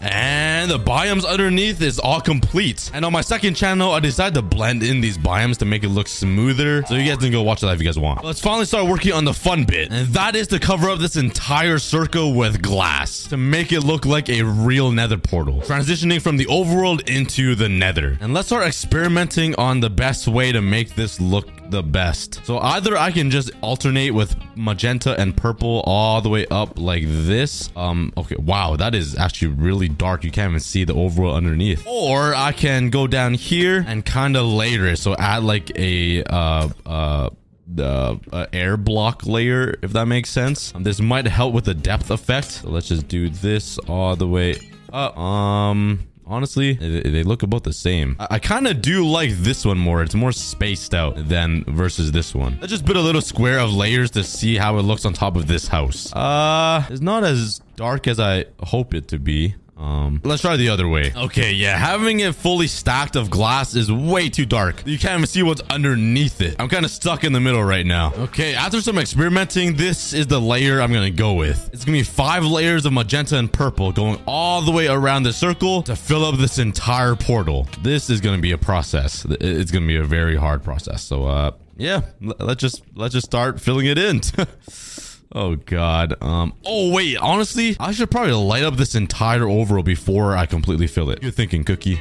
And 0.00 0.49
the 0.68 0.78
biomes 0.78 1.24
underneath 1.24 1.80
is 1.80 1.98
all 1.98 2.20
complete. 2.20 2.90
And 2.92 3.04
on 3.04 3.12
my 3.12 3.20
second 3.20 3.54
channel, 3.54 3.92
I 3.92 4.00
decided 4.00 4.34
to 4.34 4.42
blend 4.42 4.82
in 4.82 5.00
these 5.00 5.16
biomes 5.16 5.58
to 5.58 5.64
make 5.64 5.84
it 5.84 5.88
look 5.90 6.08
smoother. 6.08 6.84
So 6.86 6.96
you 6.96 7.08
guys 7.08 7.18
can 7.18 7.30
go 7.30 7.42
watch 7.42 7.60
that 7.60 7.72
if 7.72 7.78
you 7.78 7.84
guys 7.84 7.98
want. 7.98 8.24
Let's 8.24 8.40
finally 8.40 8.64
start 8.64 8.88
working 8.88 9.12
on 9.12 9.24
the 9.24 9.32
fun 9.32 9.64
bit. 9.64 9.92
And 9.92 10.08
that 10.08 10.34
is 10.34 10.48
to 10.48 10.58
cover 10.58 10.90
up 10.90 10.98
this 10.98 11.16
entire 11.16 11.78
circle 11.78 12.34
with 12.34 12.60
glass 12.60 13.24
to 13.28 13.36
make 13.36 13.72
it 13.72 13.82
look 13.82 14.04
like 14.04 14.28
a 14.28 14.42
real 14.42 14.90
nether 14.90 15.18
portal. 15.18 15.60
Transitioning 15.60 16.20
from 16.20 16.36
the 16.36 16.46
overworld 16.46 17.08
into 17.08 17.54
the 17.54 17.68
nether. 17.68 18.18
And 18.20 18.34
let's 18.34 18.48
start 18.48 18.66
experimenting 18.66 19.54
on 19.54 19.80
the 19.80 19.90
best 19.90 20.26
way 20.26 20.52
to 20.52 20.60
make 20.60 20.94
this 20.94 21.20
look 21.20 21.48
the 21.70 21.82
best. 21.82 22.44
So 22.44 22.58
either 22.58 22.96
I 22.96 23.12
can 23.12 23.30
just 23.30 23.50
alternate 23.62 24.10
with 24.10 24.34
magenta 24.56 25.18
and 25.18 25.36
purple 25.36 25.82
all 25.86 26.20
the 26.20 26.28
way 26.28 26.46
up 26.50 26.78
like 26.78 27.04
this. 27.06 27.70
Um, 27.76 28.12
okay, 28.16 28.36
wow, 28.36 28.76
that 28.76 28.94
is 28.94 29.16
actually 29.16 29.48
really 29.48 29.88
dark. 29.88 30.24
You 30.24 30.30
can't 30.30 30.49
even 30.50 30.60
see 30.60 30.84
the 30.84 30.94
overworld 30.94 31.34
underneath. 31.34 31.86
Or 31.86 32.34
I 32.34 32.52
can 32.52 32.90
go 32.90 33.06
down 33.06 33.34
here 33.34 33.84
and 33.86 34.04
kind 34.04 34.36
of 34.36 34.46
layer 34.46 34.86
it. 34.86 34.98
So 34.98 35.14
add 35.18 35.42
like 35.42 35.70
a, 35.76 36.22
uh, 36.24 36.68
uh, 36.86 37.30
the 37.72 38.20
uh, 38.32 38.46
air 38.52 38.76
block 38.76 39.26
layer, 39.26 39.76
if 39.82 39.92
that 39.92 40.06
makes 40.06 40.30
sense. 40.30 40.74
Um, 40.74 40.82
this 40.82 41.00
might 41.00 41.26
help 41.26 41.54
with 41.54 41.64
the 41.64 41.74
depth 41.74 42.10
effect. 42.10 42.50
So 42.50 42.70
let's 42.70 42.88
just 42.88 43.08
do 43.08 43.28
this 43.28 43.78
all 43.78 44.16
the 44.16 44.26
way 44.26 44.56
up. 44.92 45.16
Um, 45.16 46.00
honestly, 46.26 46.72
they 46.74 47.22
look 47.22 47.42
about 47.42 47.62
the 47.62 47.72
same. 47.72 48.16
I, 48.18 48.26
I 48.32 48.38
kind 48.40 48.66
of 48.66 48.82
do 48.82 49.06
like 49.06 49.30
this 49.30 49.64
one 49.64 49.78
more. 49.78 50.02
It's 50.02 50.14
more 50.14 50.32
spaced 50.32 50.94
out 50.94 51.28
than 51.28 51.64
versus 51.68 52.10
this 52.10 52.34
one. 52.34 52.58
Let's 52.60 52.72
just 52.72 52.86
put 52.86 52.96
a 52.96 53.00
little 53.00 53.20
square 53.20 53.60
of 53.60 53.72
layers 53.72 54.10
to 54.12 54.24
see 54.24 54.56
how 54.56 54.78
it 54.78 54.82
looks 54.82 55.04
on 55.04 55.12
top 55.12 55.36
of 55.36 55.46
this 55.46 55.68
house. 55.68 56.12
Uh, 56.12 56.84
it's 56.90 57.00
not 57.00 57.22
as 57.22 57.60
dark 57.76 58.08
as 58.08 58.18
I 58.18 58.46
hope 58.60 58.94
it 58.94 59.08
to 59.08 59.18
be. 59.18 59.54
Um, 59.80 60.20
let's 60.24 60.42
try 60.42 60.56
the 60.56 60.68
other 60.68 60.86
way. 60.86 61.10
Okay, 61.16 61.52
yeah, 61.52 61.76
having 61.76 62.20
it 62.20 62.34
fully 62.34 62.66
stacked 62.66 63.16
of 63.16 63.30
glass 63.30 63.74
is 63.74 63.90
way 63.90 64.28
too 64.28 64.44
dark. 64.44 64.82
You 64.86 64.98
can't 64.98 65.14
even 65.14 65.26
see 65.26 65.42
what's 65.42 65.62
underneath 65.70 66.42
it. 66.42 66.56
I'm 66.58 66.68
kind 66.68 66.84
of 66.84 66.90
stuck 66.90 67.24
in 67.24 67.32
the 67.32 67.40
middle 67.40 67.64
right 67.64 67.86
now. 67.86 68.12
Okay, 68.14 68.54
after 68.54 68.82
some 68.82 68.98
experimenting, 68.98 69.76
this 69.76 70.12
is 70.12 70.26
the 70.26 70.38
layer 70.38 70.82
I'm 70.82 70.92
gonna 70.92 71.10
go 71.10 71.32
with. 71.32 71.70
It's 71.72 71.86
gonna 71.86 71.96
be 71.96 72.02
five 72.02 72.44
layers 72.44 72.84
of 72.84 72.92
magenta 72.92 73.38
and 73.38 73.50
purple 73.50 73.90
going 73.90 74.20
all 74.26 74.60
the 74.60 74.70
way 74.72 74.86
around 74.86 75.22
the 75.22 75.32
circle 75.32 75.82
to 75.84 75.96
fill 75.96 76.26
up 76.26 76.36
this 76.38 76.58
entire 76.58 77.16
portal. 77.16 77.66
This 77.82 78.10
is 78.10 78.20
gonna 78.20 78.38
be 78.38 78.52
a 78.52 78.58
process. 78.58 79.24
It's 79.40 79.70
gonna 79.70 79.86
be 79.86 79.96
a 79.96 80.04
very 80.04 80.36
hard 80.36 80.62
process. 80.62 81.02
So, 81.02 81.24
uh, 81.24 81.52
yeah, 81.78 82.02
let's 82.20 82.60
just 82.60 82.82
let's 82.94 83.14
just 83.14 83.24
start 83.24 83.58
filling 83.58 83.86
it 83.86 83.96
in. 83.96 84.20
Oh 85.32 85.56
god. 85.56 86.14
Um. 86.20 86.54
Oh 86.64 86.92
wait. 86.92 87.16
Honestly, 87.18 87.76
I 87.78 87.92
should 87.92 88.10
probably 88.10 88.32
light 88.32 88.64
up 88.64 88.76
this 88.76 88.94
entire 88.94 89.48
overall 89.48 89.82
before 89.82 90.36
I 90.36 90.46
completely 90.46 90.86
fill 90.86 91.10
it. 91.10 91.22
You're 91.22 91.30
thinking, 91.30 91.62
Cookie. 91.64 91.98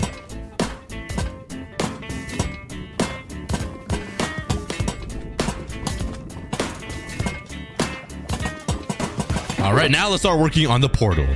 All 9.59 9.75
right, 9.75 9.91
now 9.91 10.09
let's 10.09 10.23
start 10.23 10.39
working 10.39 10.65
on 10.65 10.81
the 10.81 10.89
portal. 10.89 11.27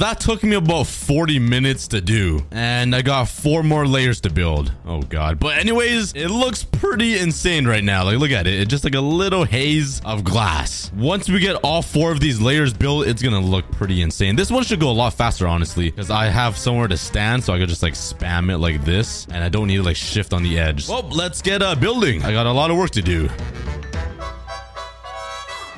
That 0.00 0.18
took 0.18 0.42
me 0.42 0.56
about 0.56 0.86
40 0.86 1.38
minutes 1.38 1.88
to 1.88 2.00
do. 2.00 2.40
And 2.50 2.94
I 2.94 3.02
got 3.02 3.28
four 3.28 3.62
more 3.62 3.86
layers 3.86 4.22
to 4.22 4.30
build. 4.30 4.72
Oh, 4.86 5.02
God. 5.02 5.38
But 5.38 5.58
anyways, 5.58 6.14
it 6.14 6.28
looks 6.28 6.64
pretty 6.64 7.18
insane 7.18 7.66
right 7.66 7.84
now. 7.84 8.04
Like, 8.04 8.18
look 8.18 8.30
at 8.30 8.46
it. 8.46 8.60
It's 8.60 8.70
just 8.70 8.82
like 8.82 8.94
a 8.94 9.00
little 9.00 9.44
haze 9.44 10.00
of 10.04 10.24
glass. 10.24 10.90
Once 10.96 11.28
we 11.28 11.38
get 11.38 11.56
all 11.56 11.82
four 11.82 12.12
of 12.12 12.20
these 12.20 12.40
layers 12.40 12.72
built, 12.72 13.06
it's 13.06 13.20
going 13.22 13.34
to 13.34 13.46
look 13.46 13.70
pretty 13.72 14.00
insane. 14.00 14.36
This 14.36 14.50
one 14.50 14.64
should 14.64 14.80
go 14.80 14.90
a 14.90 14.92
lot 14.92 15.12
faster, 15.12 15.46
honestly, 15.46 15.90
because 15.90 16.10
I 16.10 16.26
have 16.26 16.56
somewhere 16.56 16.88
to 16.88 16.96
stand. 16.96 17.44
So 17.44 17.52
I 17.52 17.58
could 17.58 17.68
just 17.68 17.82
like 17.82 17.94
spam 17.94 18.50
it 18.50 18.58
like 18.58 18.82
this. 18.84 19.26
And 19.30 19.44
I 19.44 19.50
don't 19.50 19.66
need 19.66 19.76
to 19.76 19.82
like 19.82 19.96
shift 19.96 20.32
on 20.32 20.42
the 20.42 20.58
edge. 20.58 20.88
Well, 20.88 21.08
let's 21.10 21.42
get 21.42 21.60
uh, 21.62 21.74
building. 21.74 22.24
I 22.24 22.32
got 22.32 22.46
a 22.46 22.52
lot 22.52 22.70
of 22.70 22.78
work 22.78 22.90
to 22.92 23.02
do. 23.02 23.28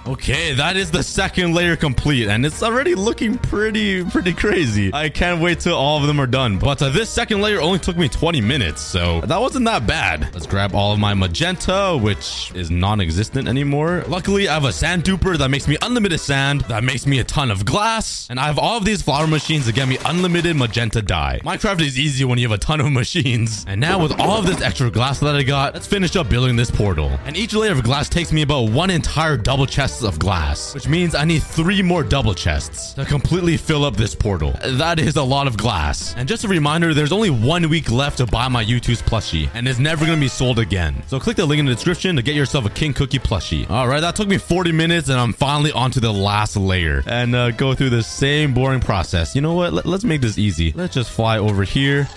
Okay, 0.05 0.53
that 0.55 0.77
is 0.77 0.91
the 0.91 1.03
second 1.03 1.55
layer 1.55 1.77
complete, 1.77 2.27
and 2.27 2.45
it's 2.45 2.61
already 2.63 2.97
looking 2.97 3.39
pretty, 3.39 4.05
pretty 4.05 4.33
crazy. 4.33 4.91
I 4.93 5.09
can't 5.09 5.41
wait 5.41 5.61
till 5.61 5.77
all 5.77 6.01
of 6.01 6.09
them 6.09 6.21
are 6.21 6.27
done. 6.27 6.59
But 6.59 6.83
uh, 6.83 6.89
this 6.89 7.09
second 7.09 7.41
layer 7.41 7.61
only 7.61 7.79
took 7.79 7.97
me 7.97 8.09
20 8.09 8.41
minutes, 8.41 8.81
so 8.81 9.21
that 9.21 9.41
wasn't 9.41 9.65
that 9.67 9.87
bad. 9.87 10.35
Let's 10.35 10.47
grab 10.47 10.75
all 10.75 10.93
of 10.93 10.99
my 10.99 11.15
magenta, 11.15 11.97
which 12.01 12.51
is 12.53 12.69
non-existent 12.69 13.47
anymore. 13.47 14.03
Luckily, 14.09 14.49
I 14.49 14.55
have 14.55 14.65
a 14.65 14.73
sand 14.73 15.05
duper 15.05 15.39
that 15.39 15.51
makes 15.51 15.69
me 15.69 15.77
unlimited 15.83 16.19
sand, 16.19 16.63
that 16.63 16.83
makes 16.83 17.07
me 17.07 17.21
a 17.21 17.25
ton 17.25 17.53
of 17.53 17.65
glass, 17.65 18.27
and 18.29 18.41
I 18.41 18.47
have 18.47 18.59
all 18.59 18.79
of 18.79 18.85
these 18.85 19.03
flower 19.03 19.29
machines 19.29 19.67
that 19.67 19.77
get 19.77 19.87
me 19.87 19.99
unlimited 20.05 20.57
magenta 20.57 21.01
dye. 21.01 21.39
Minecraft 21.45 21.81
is 21.81 21.97
easy 21.97 22.25
when 22.25 22.39
you 22.39 22.49
have 22.49 22.59
a 22.59 22.61
ton 22.61 22.81
of 22.81 22.91
machines. 22.93 23.65
And 23.69 23.81
now 23.81 24.03
with 24.03 24.19
all 24.19 24.39
of 24.39 24.47
this 24.47 24.63
extra 24.63 24.91
glass 24.91 25.21
that 25.21 25.37
I 25.37 25.45
got, 25.45 25.75
let's 25.75 25.87
finish 25.87 26.17
up 26.17 26.29
building 26.29 26.57
this 26.57 26.73
portal. 26.73 27.09
And 27.25 27.37
each 27.37 27.55
layer 27.55 27.71
of 27.71 27.85
glass 27.85 28.09
takes 28.09 28.33
me 28.33 28.43
about 28.43 28.71
one 28.71 28.91
entire 28.91 29.37
double 29.37 29.65
chest 29.67 29.92
chests 29.93 30.05
of 30.05 30.19
glass, 30.19 30.75
which 30.75 30.89
means 30.89 31.15
I 31.15 31.25
need 31.25 31.43
three 31.43 31.83
more 31.83 32.03
double 32.03 32.35
chests 32.35 32.95
to 32.95 33.05
completely 33.05 33.57
fill 33.57 33.85
up 33.85 33.97
this 33.97 34.15
portal. 34.15 34.55
That 34.65 34.99
is 34.99 35.17
a 35.17 35.23
lot 35.23 35.47
of 35.47 35.57
glass. 35.57 36.15
And 36.17 36.27
just 36.27 36.45
a 36.45 36.49
reminder, 36.49 36.95
there's 36.95 37.13
only 37.13 37.31
one 37.31 37.69
week 37.69 37.91
left 37.91 38.19
to 38.19 38.27
buy 38.27 38.49
my 38.49 38.65
Youtooz 38.65 39.03
plushie, 39.03 39.51
and 39.55 39.69
it's 39.69 39.79
never 39.79 40.07
going 40.07 40.17
to 40.17 40.25
be 40.25 40.29
sold 40.29 40.59
again. 40.59 41.03
So 41.09 41.21
click 41.21 41.37
the 41.37 41.45
link 41.45 41.61
in 41.61 41.67
the 41.67 41.75
description 41.75 42.17
to 42.17 42.23
get 42.23 42.35
yourself 42.35 42.65
a 42.65 42.71
King 42.71 42.95
Cookie 42.95 43.19
plushie. 43.19 43.69
All 43.69 43.87
right, 43.87 44.01
that 44.01 44.17
took 44.17 44.29
me 44.29 44.39
40 44.39 44.73
minutes, 44.73 45.09
and 45.09 45.19
I'm 45.19 45.33
finally 45.33 45.73
onto 45.73 46.01
the 46.01 46.13
last 46.13 46.57
layer 46.57 47.03
and 47.07 47.35
uh, 47.35 47.51
go 47.51 47.75
through 47.75 47.91
the 47.91 48.03
same 48.03 48.55
boring 48.55 48.81
process. 48.81 49.35
You 49.35 49.43
know 49.43 49.55
what? 49.55 49.73
Let, 49.73 49.87
let's 49.87 50.05
make 50.05 50.21
this 50.23 50.39
easy. 50.39 50.73
Let's 50.73 50.95
just 50.95 51.11
fly 51.11 51.39
over 51.39 51.65
here. 51.65 52.09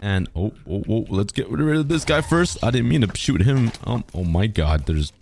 And 0.00 0.28
oh, 0.36 0.52
oh, 0.70 0.84
oh, 0.88 1.06
let's 1.08 1.32
get 1.32 1.48
rid 1.48 1.76
of 1.76 1.88
this 1.88 2.04
guy 2.04 2.20
first. 2.20 2.62
I 2.62 2.70
didn't 2.70 2.88
mean 2.88 3.00
to 3.00 3.16
shoot 3.16 3.42
him. 3.42 3.72
Um, 3.82 4.04
oh 4.14 4.22
my 4.22 4.46
god, 4.46 4.86
there's 4.86 5.12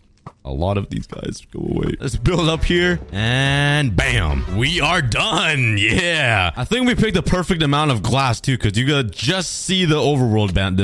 a 0.44 0.52
lot 0.52 0.78
of 0.78 0.88
these 0.90 1.06
guys 1.06 1.46
go 1.50 1.60
away. 1.60 1.94
Let's 2.00 2.16
build 2.16 2.48
up 2.48 2.64
here 2.64 3.00
and 3.12 3.94
bam, 3.94 4.56
we 4.56 4.80
are 4.80 5.02
done. 5.02 5.76
Yeah. 5.78 6.52
I 6.56 6.64
think 6.64 6.86
we 6.86 6.94
picked 6.94 7.14
the 7.14 7.22
perfect 7.22 7.62
amount 7.62 7.90
of 7.90 8.02
glass 8.02 8.40
too, 8.40 8.56
because 8.56 8.78
you 8.78 8.86
could 8.86 9.12
just 9.12 9.64
see 9.64 9.84
the 9.84 9.96
overworld 9.96 10.54
band. 10.54 10.76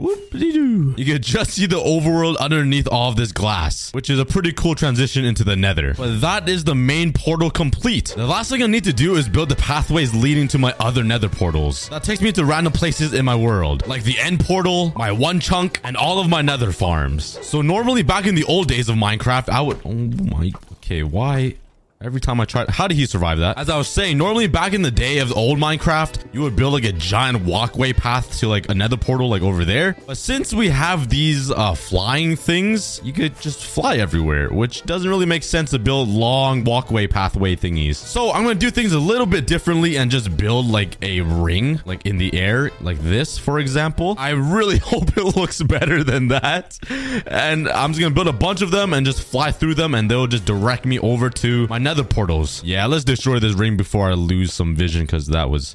Whoop-de-doo. 0.00 0.94
You 0.96 1.04
can 1.04 1.20
just 1.20 1.50
see 1.50 1.66
the 1.66 1.76
overworld 1.76 2.38
underneath 2.38 2.88
all 2.90 3.10
of 3.10 3.16
this 3.16 3.32
glass, 3.32 3.92
which 3.92 4.08
is 4.08 4.18
a 4.18 4.24
pretty 4.24 4.50
cool 4.50 4.74
transition 4.74 5.26
into 5.26 5.44
the 5.44 5.56
nether. 5.56 5.92
But 5.92 6.22
that 6.22 6.48
is 6.48 6.64
the 6.64 6.74
main 6.74 7.12
portal 7.12 7.50
complete. 7.50 8.14
The 8.16 8.26
last 8.26 8.50
thing 8.50 8.62
I 8.62 8.66
need 8.66 8.84
to 8.84 8.94
do 8.94 9.16
is 9.16 9.28
build 9.28 9.50
the 9.50 9.56
pathways 9.56 10.14
leading 10.14 10.48
to 10.48 10.58
my 10.58 10.74
other 10.80 11.04
nether 11.04 11.28
portals. 11.28 11.90
That 11.90 12.02
takes 12.02 12.22
me 12.22 12.32
to 12.32 12.46
random 12.46 12.72
places 12.72 13.12
in 13.12 13.26
my 13.26 13.36
world, 13.36 13.86
like 13.86 14.02
the 14.02 14.18
end 14.18 14.40
portal, 14.40 14.94
my 14.96 15.12
one 15.12 15.38
chunk, 15.38 15.82
and 15.84 15.98
all 15.98 16.18
of 16.18 16.30
my 16.30 16.40
nether 16.40 16.72
farms. 16.72 17.38
So 17.46 17.60
normally 17.60 18.02
back 18.02 18.26
in 18.26 18.34
the 18.34 18.44
old 18.44 18.68
days 18.68 18.88
of 18.88 18.96
Minecraft, 18.96 19.50
I 19.50 19.60
would... 19.60 19.80
Oh 19.84 19.92
my 19.92 20.50
Okay, 20.78 21.02
why? 21.02 21.56
Every 22.02 22.18
time 22.18 22.40
I 22.40 22.46
tried, 22.46 22.70
how 22.70 22.88
did 22.88 22.96
he 22.96 23.04
survive 23.04 23.40
that? 23.40 23.58
As 23.58 23.68
I 23.68 23.76
was 23.76 23.86
saying, 23.86 24.16
normally 24.16 24.46
back 24.46 24.72
in 24.72 24.80
the 24.80 24.90
day 24.90 25.18
of 25.18 25.36
old 25.36 25.58
Minecraft, 25.58 26.32
you 26.32 26.40
would 26.40 26.56
build 26.56 26.72
like 26.72 26.84
a 26.84 26.92
giant 26.92 27.44
walkway 27.44 27.92
path 27.92 28.38
to 28.38 28.48
like 28.48 28.70
another 28.70 28.96
portal 28.96 29.28
like 29.28 29.42
over 29.42 29.66
there. 29.66 29.94
But 30.06 30.16
since 30.16 30.54
we 30.54 30.70
have 30.70 31.10
these 31.10 31.50
uh, 31.50 31.74
flying 31.74 32.36
things, 32.36 33.02
you 33.04 33.12
could 33.12 33.38
just 33.38 33.62
fly 33.62 33.98
everywhere, 33.98 34.48
which 34.48 34.82
doesn't 34.84 35.10
really 35.10 35.26
make 35.26 35.42
sense 35.42 35.72
to 35.72 35.78
build 35.78 36.08
long 36.08 36.64
walkway 36.64 37.06
pathway 37.06 37.54
thingies. 37.54 37.96
So 37.96 38.32
I'm 38.32 38.44
going 38.44 38.58
to 38.58 38.66
do 38.66 38.70
things 38.70 38.94
a 38.94 38.98
little 38.98 39.26
bit 39.26 39.46
differently 39.46 39.98
and 39.98 40.10
just 40.10 40.34
build 40.38 40.68
like 40.68 40.96
a 41.02 41.20
ring 41.20 41.82
like 41.84 42.06
in 42.06 42.16
the 42.16 42.32
air 42.32 42.70
like 42.80 42.98
this, 43.00 43.36
for 43.36 43.58
example. 43.58 44.14
I 44.16 44.30
really 44.30 44.78
hope 44.82 45.14
it 45.18 45.36
looks 45.36 45.60
better 45.60 46.02
than 46.02 46.28
that. 46.28 46.78
And 47.26 47.68
I'm 47.68 47.90
just 47.90 48.00
going 48.00 48.12
to 48.12 48.14
build 48.14 48.28
a 48.28 48.32
bunch 48.32 48.62
of 48.62 48.70
them 48.70 48.94
and 48.94 49.04
just 49.04 49.20
fly 49.22 49.52
through 49.52 49.74
them 49.74 49.94
and 49.94 50.10
they'll 50.10 50.26
just 50.26 50.46
direct 50.46 50.86
me 50.86 50.98
over 50.98 51.28
to 51.28 51.66
my 51.66 51.89
nether 51.90 52.04
portals. 52.04 52.62
Yeah, 52.62 52.86
let's 52.86 53.02
destroy 53.02 53.40
this 53.40 53.54
ring 53.54 53.76
before 53.76 54.08
I 54.10 54.14
lose 54.14 54.52
some 54.52 54.76
vision 54.76 55.02
because 55.02 55.26
that 55.26 55.50
was 55.50 55.74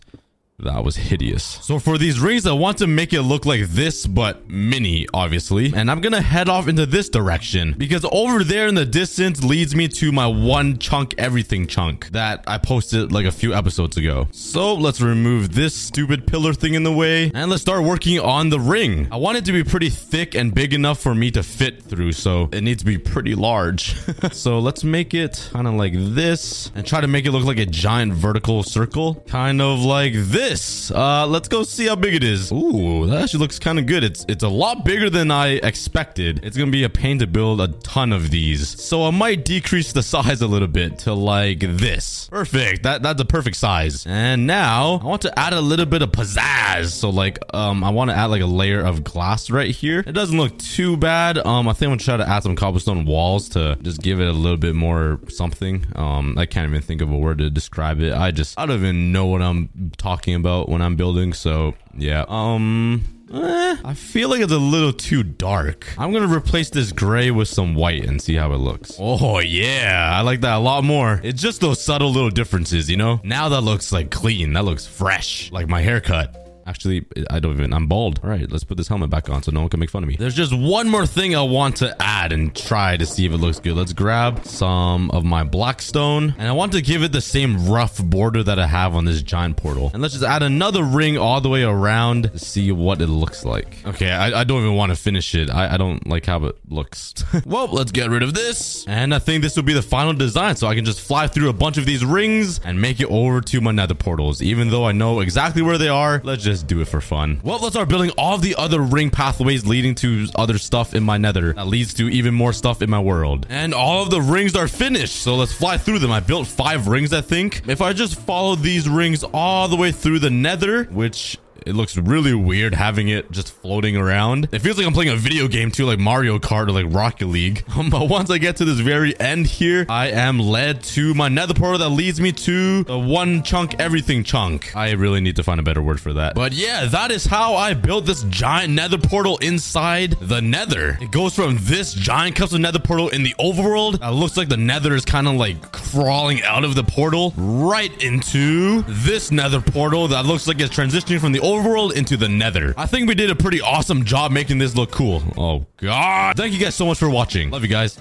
that 0.60 0.86
was 0.86 0.96
hideous. 0.96 1.44
So 1.44 1.80
for 1.80 1.98
these 1.98 2.18
rings, 2.18 2.48
I 2.48 2.54
want 2.54 2.78
to 2.78 2.88
make 2.88 3.12
it 3.12 3.24
look 3.24 3.46
like 3.46 3.68
this, 3.68 4.08
but 4.08 4.50
mini, 4.50 5.06
obviously. 5.14 5.74
And 5.76 5.92
I'm 5.92 6.00
gonna 6.00 6.22
head 6.22 6.48
off 6.48 6.70
into 6.70 6.86
this 6.86 7.10
direction 7.10 7.76
because 7.78 8.06
over 8.10 8.42
there 8.42 8.68
in 8.68 8.76
the 8.76 8.86
distance 8.86 9.44
leads 9.44 9.76
me 9.76 9.90
to 9.90 10.14
my 10.14 10.28
one 10.28 10.78
chunk 10.78 11.14
everything 11.18 11.68
chunk 11.68 12.08
that 12.12 12.46
I 12.48 12.58
posted 12.58 13.12
like 13.12 13.26
a 13.26 13.34
few 13.34 13.54
episodes 13.54 13.98
ago. 13.98 14.30
So 14.32 14.76
let's 14.76 15.02
remove 15.02 15.54
this 15.54 15.76
stupid 15.76 16.26
pillar 16.26 16.54
thing 16.54 16.74
in 16.74 16.84
the 16.84 16.94
way 16.94 17.32
and 17.34 17.52
let's 17.52 17.62
start 17.62 17.84
working 17.84 18.20
on 18.22 18.50
the 18.50 18.60
ring. 18.60 19.10
I 19.12 19.18
want 19.18 19.38
it 19.38 19.46
to 19.46 19.52
be 19.52 19.64
pretty 19.64 19.90
thick 19.90 20.36
and 20.36 20.54
big 20.56 20.74
enough 20.74 21.02
for 21.02 21.14
me 21.14 21.32
to 21.32 21.44
fit 21.44 21.84
through. 21.84 22.14
So 22.14 22.48
it 22.54 22.62
needs 22.62 22.80
to 22.80 22.86
be 22.86 22.98
pretty 22.98 23.36
large. 23.36 23.96
so 24.32 24.60
let's 24.60 24.86
make 24.86 25.14
it 25.14 25.50
kind 25.52 25.68
of 25.68 25.74
like 25.74 25.94
this 25.96 26.72
and 26.76 26.88
try 26.88 27.02
to 27.02 27.08
make 27.08 27.26
it 27.26 27.32
look 27.32 27.44
like 27.44 27.60
a 27.60 27.66
giant 27.66 28.14
vertical 28.14 28.64
circle, 28.64 29.16
kind 29.28 29.62
of 29.62 29.80
like 29.80 30.14
this 30.14 30.45
this. 30.50 30.92
Uh, 30.92 31.26
let's 31.26 31.48
go 31.48 31.64
see 31.64 31.88
how 31.88 31.96
big 31.96 32.14
it 32.14 32.24
is. 32.24 32.52
Ooh, 32.52 33.08
that 33.08 33.24
actually 33.24 33.40
looks 33.40 33.58
kind 33.58 33.80
of 33.80 33.88
good. 33.88 34.04
It's 34.04 34.26
it's 34.28 34.44
a 34.44 34.50
lot 34.50 34.86
bigger 34.86 35.10
than 35.10 35.32
I 35.32 35.54
expected. 35.72 36.42
It's 36.44 36.56
gonna 36.56 36.72
be 36.72 36.84
a 36.84 36.90
pain 36.90 37.20
to 37.20 37.28
build 37.28 37.62
a 37.62 37.68
ton 37.68 38.14
of 38.14 38.30
these. 38.30 38.82
So 38.82 39.06
I 39.06 39.12
might 39.12 39.44
decrease 39.44 39.92
the 39.92 40.04
size 40.04 40.42
a 40.42 40.48
little 40.48 40.68
bit 40.68 41.00
to 41.00 41.14
like 41.14 41.62
this. 41.62 42.28
Perfect. 42.30 42.84
That 42.84 43.02
that's 43.02 43.20
a 43.22 43.26
perfect 43.26 43.58
size. 43.58 44.06
And 44.06 44.46
now 44.46 45.00
I 45.02 45.06
want 45.06 45.24
to 45.24 45.40
add 45.40 45.54
a 45.54 45.62
little 45.62 45.88
bit 45.88 46.04
of 46.04 46.12
pizzazz. 46.12 46.92
So 46.92 47.10
like 47.10 47.40
um 47.54 47.84
I 47.84 47.90
want 47.90 48.12
to 48.12 48.16
add 48.16 48.26
like 48.26 48.44
a 48.44 48.48
layer 48.62 48.82
of 48.82 49.04
glass 49.04 49.50
right 49.50 49.74
here. 49.74 50.04
It 50.06 50.14
doesn't 50.14 50.38
look 50.38 50.58
too 50.60 50.96
bad. 50.96 51.40
Um 51.40 51.68
I 51.68 51.74
think 51.74 51.88
I'm 51.90 51.98
gonna 51.98 52.04
try 52.04 52.18
to 52.18 52.30
add 52.30 52.44
some 52.44 52.56
cobblestone 52.56 53.06
walls 53.06 53.50
to 53.50 53.78
just 53.82 54.02
give 54.02 54.22
it 54.22 54.28
a 54.28 54.32
little 54.32 54.58
bit 54.58 54.76
more 54.76 55.20
something. 55.30 55.86
Um 55.96 56.38
I 56.38 56.46
can't 56.46 56.70
even 56.70 56.82
think 56.84 57.02
of 57.02 57.12
a 57.12 57.18
word 57.18 57.40
to 57.40 57.50
describe 57.50 58.00
it. 58.00 58.14
I 58.14 58.30
just 58.30 58.60
I 58.60 58.68
don't 58.68 58.78
even 58.78 59.12
know 59.12 59.26
what 59.26 59.42
I'm 59.42 59.92
talking 59.98 60.35
about 60.36 60.70
when 60.70 60.82
I'm 60.82 60.96
building. 60.96 61.34
So 61.34 61.76
yeah. 61.98 62.26
Um. 62.28 63.04
Eh, 63.34 63.78
I 63.84 63.96
feel 63.96 64.30
like 64.30 64.40
it's 64.40 64.52
a 64.52 64.58
little 64.58 64.94
too 64.94 65.24
dark. 65.24 65.88
I'm 65.98 66.14
gonna 66.14 66.34
replace 66.34 66.70
this 66.70 66.92
gray 66.92 67.32
with 67.32 67.48
some 67.48 67.74
white 67.74 68.06
and 68.06 68.22
see 68.22 68.36
how 68.36 68.54
it 68.54 68.58
looks. 68.58 68.96
Oh 69.00 69.40
yeah, 69.40 70.12
I 70.14 70.22
like 70.22 70.42
that 70.42 70.58
a 70.58 70.60
lot 70.60 70.84
more. 70.84 71.20
It's 71.24 71.42
just 71.42 71.60
those 71.60 71.84
subtle 71.84 72.12
little 72.12 72.30
differences, 72.30 72.90
you 72.90 72.98
know? 72.98 73.20
Now 73.24 73.50
that 73.50 73.62
looks 73.62 73.92
like 73.92 74.12
clean. 74.12 74.54
That 74.54 74.64
looks 74.64 74.86
fresh, 74.86 75.52
like 75.52 75.68
my 75.68 75.82
haircut. 75.82 76.45
Actually, 76.68 77.06
I 77.30 77.40
don't 77.40 77.54
even, 77.54 77.74
I'm 77.74 77.86
bald. 77.88 78.20
All 78.24 78.30
right, 78.30 78.50
let's 78.52 78.64
put 78.64 78.78
this 78.78 78.88
helmet 78.88 79.12
back 79.12 79.30
on 79.30 79.44
so 79.44 79.52
no 79.52 79.60
one 79.60 79.70
can 79.70 79.80
make 79.80 79.92
fun 79.92 80.02
of 80.02 80.10
me. 80.10 80.16
There's 80.18 80.34
just 80.34 80.52
one 80.52 80.90
more 80.90 81.06
thing 81.06 81.36
I 81.36 81.44
want 81.44 81.78
to 81.78 81.96
add 82.02 82.32
and 82.32 82.56
try 82.56 82.98
to 82.98 83.06
see 83.06 83.26
if 83.26 83.32
it 83.32 83.38
looks 83.38 83.60
good. 83.60 83.76
Let's 83.76 83.94
grab 83.94 84.46
some 84.46 85.12
of 85.12 85.24
my 85.24 85.44
blackstone 85.44 86.34
and 86.40 86.48
I 86.48 86.54
want 86.54 86.72
to 86.72 86.82
give 86.82 87.04
it 87.04 87.12
the 87.12 87.22
same 87.22 87.68
rough 87.68 88.04
border 88.04 88.42
that 88.42 88.58
I 88.58 88.66
have 88.66 88.96
on 88.96 89.06
this 89.06 89.22
giant 89.22 89.58
portal. 89.58 89.92
And 89.94 90.02
let's 90.02 90.16
just 90.16 90.26
add 90.26 90.42
another 90.42 90.84
ring 90.84 91.18
all 91.18 91.40
the 91.40 91.50
way 91.50 91.64
around 91.64 92.32
to 92.32 92.40
see 92.40 92.72
what 92.72 93.00
it 93.00 93.08
looks 93.08 93.46
like. 93.46 93.86
Okay, 93.86 94.10
I, 94.12 94.42
I 94.42 94.44
don't 94.44 94.62
even 94.62 94.76
want 94.76 94.92
to 94.92 94.96
finish 94.96 95.36
it. 95.36 95.52
I, 95.52 95.76
I 95.76 95.78
don't 95.78 96.08
like 96.08 96.26
how 96.26 96.46
it 96.46 96.58
looks. 96.68 97.14
well, 97.46 97.68
let's 97.68 97.92
get 97.92 98.10
rid 98.10 98.24
of 98.24 98.34
this. 98.34 98.86
And 98.88 99.14
I 99.14 99.20
think 99.20 99.44
this 99.44 99.56
will 99.56 99.64
be 99.64 99.74
the 99.74 99.84
final 99.84 100.14
design 100.14 100.56
so 100.56 100.66
I 100.66 100.74
can 100.74 100.86
just 100.86 101.02
fly 101.02 101.28
through 101.28 101.50
a 101.50 101.54
bunch 101.54 101.78
of 101.78 101.86
these 101.86 102.04
rings 102.04 102.60
and 102.64 102.82
make 102.82 103.00
it 103.00 103.08
over 103.12 103.42
to 103.42 103.62
my 103.62 103.72
nether 103.72 103.94
portals. 103.94 104.42
Even 104.42 104.70
though 104.70 104.86
I 104.86 104.94
know 104.94 105.20
exactly 105.20 105.62
where 105.62 105.78
they 105.78 105.90
are, 105.90 106.22
let's 106.24 106.44
just 106.44 106.55
just 106.56 106.68
do 106.68 106.80
it 106.80 106.88
for 106.88 107.02
fun. 107.02 107.42
Well, 107.44 107.60
let's 107.60 107.76
start 107.76 107.90
building 107.90 108.12
all 108.18 108.38
the 108.38 108.56
other 108.56 108.80
ring 108.80 109.10
pathways 109.10 109.66
leading 109.66 109.94
to 109.96 110.28
other 110.36 110.58
stuff 110.58 110.94
in 110.94 111.04
my 111.04 111.18
nether 111.18 111.52
that 111.54 111.68
leads 111.68 111.94
to 111.96 112.08
even 112.08 112.34
more 112.34 112.54
stuff 112.54 112.82
in 112.82 112.90
my 112.90 113.00
world. 113.00 113.46
And 113.50 113.74
all 113.74 114.04
of 114.04 114.10
the 114.10 114.22
rings 114.22 114.56
are 114.56 114.70
finished, 114.70 115.18
so 115.18 115.36
let's 115.36 115.52
fly 115.52 115.78
through 115.78 116.00
them. 116.00 116.12
I 116.12 116.22
built 116.22 116.48
five 116.48 116.88
rings, 116.88 117.12
I 117.12 117.20
think. 117.22 117.62
If 117.68 117.82
I 117.82 117.92
just 117.92 118.16
follow 118.16 118.56
these 118.56 118.88
rings 118.88 119.24
all 119.34 119.68
the 119.68 119.76
way 119.76 119.92
through 119.92 120.20
the 120.20 120.30
nether, 120.30 120.86
which 120.86 121.38
it 121.66 121.74
looks 121.76 121.98
really 121.98 122.34
weird 122.34 122.76
having 122.76 123.08
it 123.08 123.32
just 123.32 123.52
floating 123.52 123.98
around. 123.98 124.50
It 124.52 124.60
feels 124.60 124.78
like 124.78 124.86
I'm 124.86 124.94
playing 124.94 125.12
a 125.12 125.16
video 125.16 125.48
game 125.48 125.72
too, 125.72 125.86
like 125.86 125.98
Mario 125.98 126.38
Kart 126.38 126.68
or 126.68 126.72
like 126.72 126.86
Rocket 126.94 127.26
League. 127.26 127.66
but 127.90 128.08
once 128.08 128.30
I 128.30 128.38
get 128.38 128.58
to 128.58 128.66
this 128.66 128.80
very 128.80 129.20
end 129.20 129.48
here, 129.48 129.86
I 129.90 130.10
am 130.10 130.40
led 130.40 130.84
to 130.84 131.14
my 131.16 131.28
nether 131.28 131.56
portal 131.56 131.80
that 131.80 131.90
leads 131.90 132.22
me 132.22 132.32
to 132.32 132.84
the 132.84 133.00
one 133.00 133.42
chunk 133.42 133.80
everything 133.80 134.24
chunk. 134.24 134.76
I 134.76 134.92
really 134.92 135.22
need 135.22 135.36
to 135.38 135.44
find 135.44 135.60
a 135.60 135.64
better 135.64 135.82
word 135.82 136.00
for 136.00 136.14
that. 136.14 136.36
But 136.36 136.54
yeah, 136.54 136.86
that 136.86 137.10
is 137.10 137.26
how 137.26 137.56
I 137.56 137.74
built 137.74 138.06
this 138.06 138.24
giant 138.26 138.74
nether 138.74 139.00
portal 139.00 139.38
inside 139.38 140.12
the 140.22 140.42
nether. 140.42 141.00
It 141.02 141.12
goes 141.12 141.34
from 141.34 141.58
this 141.62 141.94
giant 141.94 142.36
custom 142.36 142.62
nether 142.62 142.80
portal 142.80 143.10
in 143.10 143.24
the 143.24 143.34
overworld. 143.40 143.96
It 144.08 144.12
looks 144.12 144.38
like 144.38 144.50
the 144.50 144.58
nether 144.58 144.94
is 144.94 145.04
kind 145.04 145.28
of 145.28 145.34
like 145.34 145.72
crawling 145.72 146.44
out 146.44 146.64
of 146.64 146.76
the 146.76 146.84
portal 146.84 147.34
right 147.38 147.92
into 148.04 148.84
this 148.84 149.32
nether 149.32 149.62
portal 149.62 150.08
that 150.10 150.26
looks 150.26 150.48
like 150.48 150.60
it's 150.60 150.76
transitioning 150.76 151.20
from 151.20 151.32
the 151.32 151.40
overworld 151.40 151.55
overworld 151.56 151.94
into 151.94 152.18
the 152.18 152.30
nether. 152.30 152.74
I 152.78 152.86
think 152.86 153.08
we 153.08 153.16
did 153.16 153.30
a 153.30 153.36
pretty 153.36 153.62
awesome 153.62 154.06
job 154.06 154.32
making 154.32 154.58
this 154.58 154.76
look 154.76 154.92
cool. 154.92 155.24
Oh, 155.38 155.66
God. 155.78 156.38
Thank 156.38 156.54
you 156.54 156.60
guys 156.60 156.76
so 156.76 156.86
much 156.86 156.98
for 156.98 157.10
watching. 157.10 157.50
Love 157.50 157.64
you 157.64 157.70
guys. 157.70 157.98